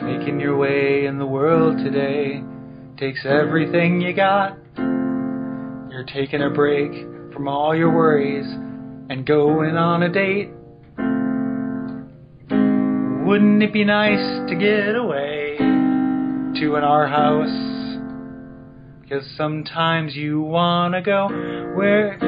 Making 0.00 0.40
your 0.40 0.56
way 0.56 1.06
in 1.06 1.18
the 1.18 1.26
world 1.26 1.78
today 1.78 2.42
takes 2.96 3.24
everything 3.24 4.00
you 4.00 4.12
got. 4.12 4.58
You're 4.76 6.04
taking 6.12 6.42
a 6.42 6.50
break 6.50 6.90
from 7.32 7.46
all 7.46 7.76
your 7.76 7.94
worries 7.94 8.46
and 9.08 9.24
going 9.24 9.76
on 9.76 10.02
a 10.02 10.08
date. 10.08 10.50
Wouldn't 13.24 13.62
it 13.62 13.72
be 13.72 13.84
nice 13.84 14.48
to 14.48 14.56
get 14.56 14.96
away 14.96 15.58
to 15.58 16.74
an 16.74 16.82
our 16.82 17.06
house? 17.06 18.00
Because 19.00 19.24
sometimes 19.36 20.16
you 20.16 20.42
wanna 20.42 21.02
go 21.02 21.28
where 21.76 22.18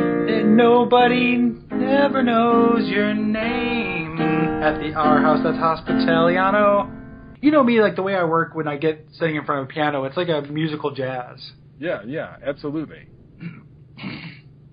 nobody 0.45 1.53
ever 1.73 2.23
knows 2.23 2.89
your 2.89 3.13
name. 3.13 4.21
At 4.63 4.79
the 4.79 4.95
our 4.95 5.21
house, 5.21 5.41
that's 5.43 5.59
Hospitaliano. 5.59 6.96
You 7.41 7.51
know 7.51 7.63
me, 7.63 7.81
like 7.81 7.97
the 7.97 8.03
way 8.03 8.15
I 8.15 8.25
work 8.25 8.55
when 8.55 8.67
I 8.67 8.77
get 8.77 9.07
sitting 9.13 9.37
in 9.37 9.45
front 9.45 9.63
of 9.63 9.69
a 9.69 9.73
piano. 9.73 10.05
It's 10.05 10.17
like 10.17 10.29
a 10.29 10.43
musical 10.43 10.91
jazz. 10.93 11.53
Yeah, 11.79 12.03
yeah, 12.07 12.37
absolutely. 12.45 13.09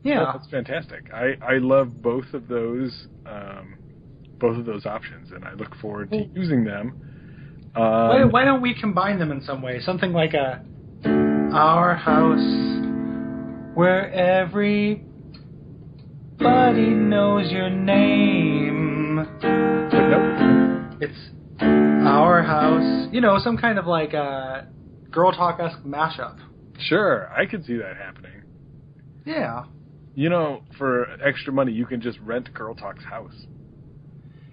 Yeah. 0.05 0.33
that's 0.33 0.49
fantastic. 0.49 1.13
I 1.13 1.37
I 1.41 1.59
love 1.59 2.01
both 2.01 2.33
of 2.33 2.49
those 2.49 3.07
um, 3.25 3.77
both 4.37 4.57
of 4.57 4.65
those 4.65 4.85
options, 4.85 5.31
and 5.31 5.45
I 5.45 5.53
look 5.53 5.73
forward 5.75 6.11
to 6.11 6.25
using 6.33 6.65
them. 6.65 6.99
Why, 7.73 8.23
Um, 8.23 8.31
why 8.31 8.43
don't 8.43 8.61
we 8.61 8.73
combine 8.73 9.17
them 9.17 9.31
in 9.31 9.39
some 9.41 9.61
way? 9.61 9.79
Something 9.79 10.11
like 10.11 10.33
a 10.33 10.61
our 11.55 11.95
house 11.95 12.75
where 13.75 14.11
everybody 14.11 15.05
knows 16.39 17.49
your 17.49 17.69
name. 17.69 19.19
It's 20.99 21.29
our 21.61 22.43
house. 22.43 23.09
You 23.11 23.21
know, 23.21 23.37
some 23.39 23.57
kind 23.57 23.77
of 23.79 23.85
like 23.85 24.13
a 24.13 24.67
girl 25.11 25.31
talk 25.31 25.59
esque 25.59 25.83
mashup. 25.85 26.37
sure, 26.79 27.29
I 27.31 27.45
could 27.45 27.65
see 27.65 27.77
that 27.77 27.95
happening. 27.97 28.43
Yeah. 29.25 29.65
You 30.15 30.29
know, 30.29 30.63
for 30.77 31.07
extra 31.23 31.51
money, 31.53 31.71
you 31.71 31.85
can 31.85 32.01
just 32.01 32.19
rent 32.19 32.53
Girl 32.53 32.75
Talk's 32.75 33.03
house. 33.03 33.33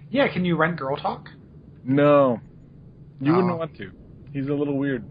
Yeah, 0.09 0.31
can 0.31 0.43
you 0.43 0.55
rent 0.57 0.77
girl 0.77 0.97
talk? 0.97 1.27
No, 1.83 2.39
you 3.19 3.31
Oh. 3.31 3.35
wouldn't 3.37 3.57
want 3.59 3.77
to. 3.77 3.91
He's 4.33 4.47
a 4.47 4.53
little 4.53 4.77
weird. 4.77 5.03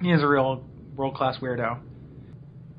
He 0.00 0.10
is 0.10 0.22
a 0.22 0.26
real 0.28 0.64
world 0.94 1.14
class 1.14 1.38
weirdo. 1.40 1.78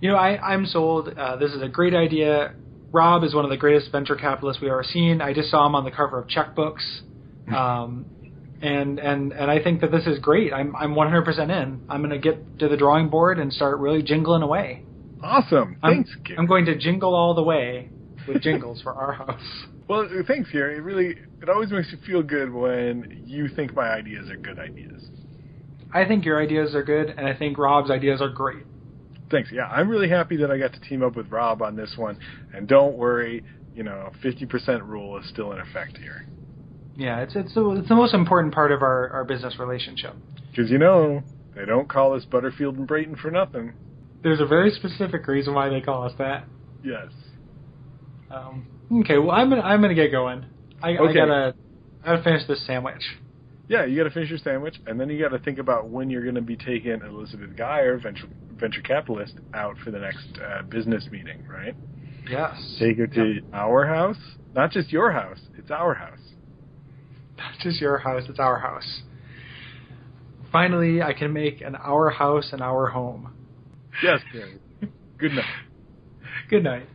You 0.01 0.09
know, 0.11 0.15
I, 0.15 0.37
I'm 0.53 0.65
sold. 0.65 1.09
Uh, 1.17 1.35
this 1.37 1.51
is 1.51 1.61
a 1.61 1.67
great 1.67 1.93
idea. 1.93 2.53
Rob 2.91 3.23
is 3.23 3.33
one 3.35 3.43
of 3.45 3.51
the 3.51 3.57
greatest 3.57 3.91
venture 3.91 4.15
capitalists 4.15 4.61
we've 4.61 4.71
ever 4.71 4.83
seen. 4.83 5.21
I 5.21 5.33
just 5.33 5.49
saw 5.51 5.65
him 5.67 5.75
on 5.75 5.83
the 5.83 5.91
cover 5.91 6.17
of 6.19 6.27
checkbooks. 6.27 7.01
Um, 7.55 8.05
and, 8.61 8.99
and, 8.99 9.31
and 9.33 9.51
I 9.51 9.61
think 9.63 9.81
that 9.81 9.91
this 9.91 10.07
is 10.07 10.19
great. 10.19 10.51
I'm, 10.51 10.75
I'm 10.75 10.93
100% 10.93 11.27
in. 11.49 11.81
I'm 11.89 12.01
going 12.01 12.09
to 12.09 12.17
get 12.19 12.59
to 12.59 12.67
the 12.67 12.77
drawing 12.77 13.09
board 13.09 13.39
and 13.39 13.53
start 13.53 13.79
really 13.79 14.01
jingling 14.01 14.41
away. 14.41 14.83
Awesome. 15.21 15.77
I'm, 15.83 16.03
Thanks, 16.03 16.15
Gary. 16.23 16.39
I'm 16.39 16.47
going 16.47 16.65
to 16.65 16.77
jingle 16.77 17.13
all 17.13 17.33
the 17.33 17.43
way 17.43 17.89
with 18.27 18.41
jingles 18.41 18.81
for 18.81 18.93
our 18.93 19.13
house. 19.13 19.41
Well, 19.89 20.05
thanks, 20.27 20.51
Gary. 20.51 20.75
It 20.75 20.81
really, 20.81 21.15
it 21.41 21.47
always 21.47 21.71
makes 21.71 21.87
you 21.93 21.97
feel 22.05 22.21
good 22.21 22.51
when 22.51 23.23
you 23.25 23.47
think 23.47 23.73
my 23.73 23.87
ideas 23.87 24.29
are 24.29 24.35
good 24.35 24.59
ideas. 24.59 25.01
I 25.93 26.03
think 26.03 26.25
your 26.25 26.41
ideas 26.43 26.75
are 26.75 26.83
good, 26.83 27.07
and 27.07 27.25
I 27.25 27.33
think 27.33 27.57
Rob's 27.57 27.89
ideas 27.89 28.21
are 28.21 28.27
great. 28.27 28.65
Thanks. 29.31 29.49
Yeah, 29.49 29.67
I'm 29.67 29.87
really 29.87 30.09
happy 30.09 30.35
that 30.37 30.51
I 30.51 30.57
got 30.57 30.73
to 30.73 30.79
team 30.81 31.03
up 31.03 31.15
with 31.15 31.31
Rob 31.31 31.61
on 31.61 31.77
this 31.77 31.93
one. 31.95 32.19
And 32.53 32.67
don't 32.67 32.97
worry, 32.97 33.45
you 33.73 33.83
know, 33.83 34.11
50% 34.21 34.85
rule 34.85 35.17
is 35.19 35.29
still 35.29 35.53
in 35.53 35.59
effect 35.59 35.97
here. 35.97 36.25
Yeah, 36.97 37.21
it's 37.21 37.35
it's 37.35 37.53
the, 37.53 37.69
it's 37.71 37.87
the 37.87 37.95
most 37.95 38.13
important 38.13 38.53
part 38.53 38.71
of 38.71 38.81
our, 38.81 39.09
our 39.09 39.23
business 39.23 39.59
relationship. 39.59 40.15
Because, 40.49 40.71
you 40.71 40.79
know, 40.79 41.21
they 41.55 41.65
don't 41.65 41.87
call 41.87 42.15
us 42.15 42.25
Butterfield 42.25 42.75
and 42.77 42.87
Braden 42.87 43.15
for 43.17 43.29
nothing. 43.29 43.73
There's 44.23 44.41
a 44.41 44.47
very 44.47 44.71
specific 44.71 45.27
reason 45.27 45.53
why 45.53 45.69
they 45.69 45.79
call 45.79 46.03
us 46.03 46.13
that. 46.17 46.45
Yes. 46.83 47.09
Um, 48.31 48.65
okay, 49.01 49.19
well 49.19 49.31
I'm 49.31 49.49
gonna 49.49 49.61
I'm 49.61 49.81
gonna 49.81 49.95
get 49.95 50.11
going. 50.11 50.45
I, 50.81 50.97
I 50.97 51.13
gotta 51.13 51.55
I 52.03 52.07
gotta 52.07 52.23
finish 52.23 52.47
this 52.47 52.65
sandwich. 52.65 53.03
Yeah, 53.69 53.85
you 53.85 53.97
got 53.97 54.05
to 54.05 54.11
finish 54.11 54.29
your 54.29 54.39
sandwich, 54.39 54.75
and 54.87 54.99
then 54.99 55.09
you 55.09 55.21
got 55.21 55.35
to 55.35 55.43
think 55.43 55.59
about 55.59 55.89
when 55.89 56.09
you're 56.09 56.23
going 56.23 56.35
to 56.35 56.41
be 56.41 56.55
taking 56.55 57.01
Elizabeth 57.05 57.55
Geyer, 57.57 57.97
venture 57.97 58.27
venture 58.55 58.81
capitalist, 58.81 59.33
out 59.53 59.75
for 59.83 59.91
the 59.91 59.99
next 59.99 60.25
uh, 60.41 60.63
business 60.63 61.05
meeting, 61.11 61.45
right? 61.47 61.75
Yes. 62.29 62.77
Take 62.79 62.97
her 62.97 63.07
to 63.07 63.41
our 63.53 63.85
house, 63.85 64.17
not 64.55 64.71
just 64.71 64.91
your 64.91 65.11
house. 65.11 65.39
It's 65.57 65.69
our 65.69 65.93
house. 65.93 66.19
Not 67.37 67.53
just 67.61 67.79
your 67.79 67.97
house, 67.99 68.23
it's 68.27 68.39
our 68.39 68.59
house. 68.59 69.01
Finally, 70.51 71.01
I 71.01 71.13
can 71.13 71.33
make 71.33 71.61
an 71.61 71.75
our 71.75 72.09
house 72.09 72.49
and 72.51 72.61
our 72.61 72.87
home. 72.87 73.33
Yes, 74.03 74.21
Gary. 74.31 74.59
Good 75.17 75.33
night. 75.33 75.45
Good 76.49 76.63
night. 76.63 76.87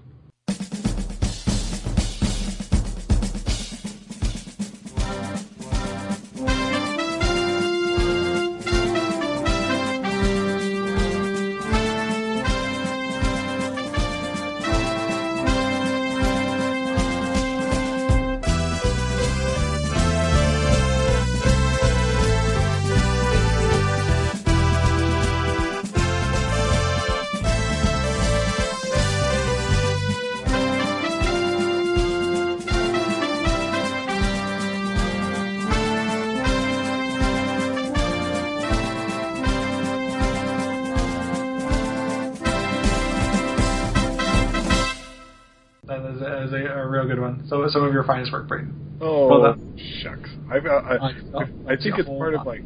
Real 47.52 47.60
good 47.60 47.64
one. 47.64 47.70
So 47.70 47.78
some 47.78 47.84
of 47.84 47.92
your 47.92 48.04
finest 48.04 48.32
work, 48.32 48.48
Braden. 48.48 48.74
Oh, 49.00 49.28
Well 49.28 49.56
shucks. 50.02 50.30
I've, 50.50 50.66
uh, 50.66 50.80
I, 50.88 50.94
I, 50.96 51.12
oh, 51.34 51.40
I 51.66 51.76
think 51.76 51.98
it's 51.98 52.06
a 52.06 52.10
whole 52.10 52.18
part 52.18 52.34
of 52.34 52.46
like 52.46 52.64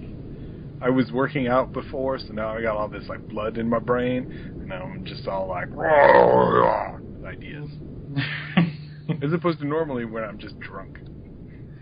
I 0.80 0.90
was 0.90 1.10
working 1.10 1.48
out 1.48 1.72
before, 1.72 2.18
so 2.18 2.34
now 2.34 2.50
I 2.56 2.62
got 2.62 2.76
all 2.76 2.88
this 2.88 3.04
like 3.08 3.26
blood 3.28 3.56
in 3.58 3.68
my 3.68 3.78
brain, 3.78 4.26
and 4.60 4.68
now 4.68 4.84
I'm 4.84 5.04
just 5.04 5.26
all 5.26 5.48
like 5.48 5.74
with 5.74 5.86
ideas, 7.26 7.68
as 9.22 9.32
opposed 9.32 9.60
to 9.60 9.66
normally 9.66 10.04
when 10.04 10.24
I'm 10.24 10.38
just 10.38 10.58
drunk. 10.60 10.98